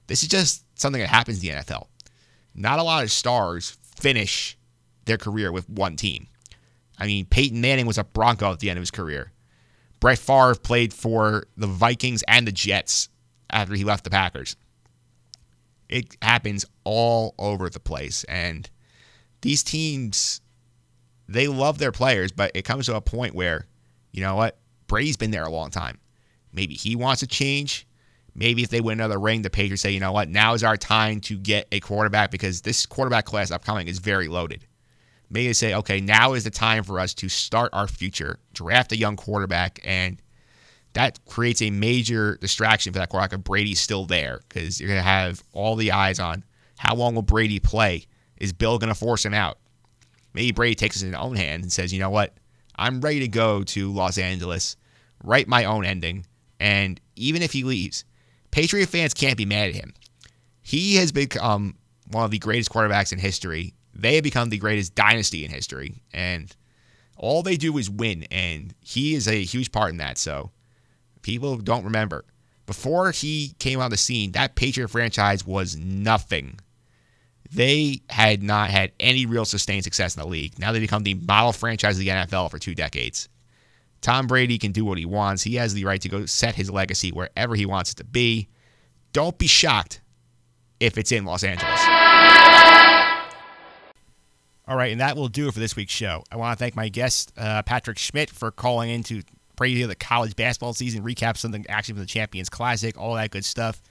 [0.07, 1.87] this is just something that happens in the NFL.
[2.55, 4.57] Not a lot of stars finish
[5.05, 6.27] their career with one team.
[6.97, 9.31] I mean, Peyton Manning was a Bronco at the end of his career.
[9.99, 13.09] Brett Favre played for the Vikings and the Jets
[13.49, 14.55] after he left the Packers.
[15.91, 18.23] It happens all over the place.
[18.25, 18.69] And
[19.41, 20.41] these teams,
[21.27, 23.67] they love their players, but it comes to a point where,
[24.11, 24.57] you know what?
[24.87, 25.99] Brady's been there a long time.
[26.53, 27.87] Maybe he wants to change.
[28.33, 30.29] Maybe if they win another ring, the Patriots say, you know what?
[30.29, 34.27] Now is our time to get a quarterback because this quarterback class upcoming is very
[34.27, 34.65] loaded.
[35.29, 38.91] Maybe they say, okay, now is the time for us to start our future, draft
[38.91, 40.21] a young quarterback, and
[40.93, 44.99] that creates a major distraction for that quarterback if Brady's still there because you're going
[44.99, 46.43] to have all the eyes on
[46.77, 48.05] how long will Brady play?
[48.37, 49.57] Is Bill going to force him out?
[50.33, 52.33] Maybe Brady takes it in his own hands and says, you know what?
[52.75, 54.75] I'm ready to go to Los Angeles,
[55.23, 56.25] write my own ending,
[56.59, 58.05] and even if he leaves,
[58.49, 59.93] Patriot fans can't be mad at him.
[60.61, 61.75] He has become
[62.09, 63.75] one of the greatest quarterbacks in history.
[63.93, 66.53] They have become the greatest dynasty in history, and
[67.17, 70.17] all they do is win, and he is a huge part in that.
[70.17, 70.51] So
[71.21, 72.25] people don't remember.
[72.65, 76.59] Before he came on the scene, that Patriot franchise was nothing.
[77.51, 80.57] They had not had any real sustained success in the league.
[80.57, 83.27] Now they become the model franchise of the NFL for two decades.
[83.99, 85.43] Tom Brady can do what he wants.
[85.43, 88.49] He has the right to go set his legacy wherever he wants it to be.
[89.13, 90.01] Don't be shocked
[90.79, 91.81] if it's in Los Angeles.
[94.67, 96.23] All right, and that will do it for this week's show.
[96.31, 99.21] I want to thank my guest, uh, Patrick Schmidt, for calling in to
[99.61, 103.45] preview the college basketball season, recap something actually from the Champions Classic, all that good
[103.45, 103.81] stuff.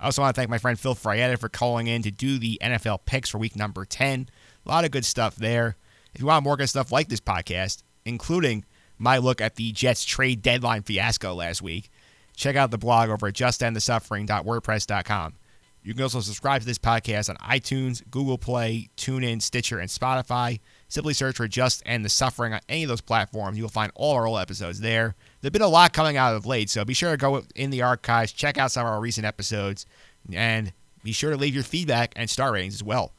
[0.00, 2.58] I also want to thank my friend Phil Frietta for calling in to do the
[2.62, 4.28] NFL picks for week number 10.
[4.64, 5.76] A lot of good stuff there.
[6.14, 8.64] If you want more good stuff like this podcast, including
[8.96, 11.90] my look at the Jets trade deadline fiasco last week,
[12.36, 15.34] check out the blog over at justendthesuffering.wordpress.com.
[15.82, 20.60] You can also subscribe to this podcast on iTunes, Google Play, TuneIn, Stitcher, and Spotify.
[20.88, 23.58] Simply search for Just End the Suffering on any of those platforms.
[23.58, 25.14] You will find all our old episodes there.
[25.40, 27.82] There's been a lot coming out of late, so be sure to go in the
[27.82, 29.84] archives, check out some of our recent episodes,
[30.32, 30.72] and
[31.04, 33.12] be sure to leave your feedback and star ratings as well.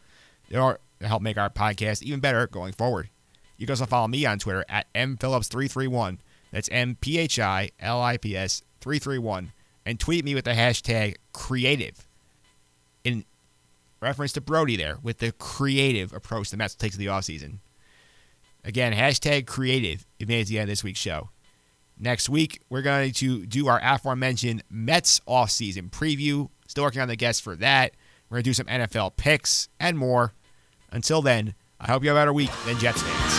[0.50, 3.10] They are to help make our podcast even better going forward.
[3.58, 6.18] You can also follow me on Twitter at mphillips331.
[6.52, 9.52] That's M P H I L I P S 331.
[9.86, 12.08] And tweet me with the hashtag creative
[14.02, 17.60] reference to Brodie there with the creative approach the Mets takes to the offseason.
[18.64, 20.06] Again, hashtag creative.
[20.20, 21.30] Made it to the end of this week's show.
[21.98, 26.50] Next week, we're going to do our aforementioned Mets offseason preview.
[26.68, 27.94] Still working on the guests for that.
[28.30, 30.34] We're going to do some NFL picks and more.
[30.92, 33.39] Until then, I hope you have a better week than Jets fans.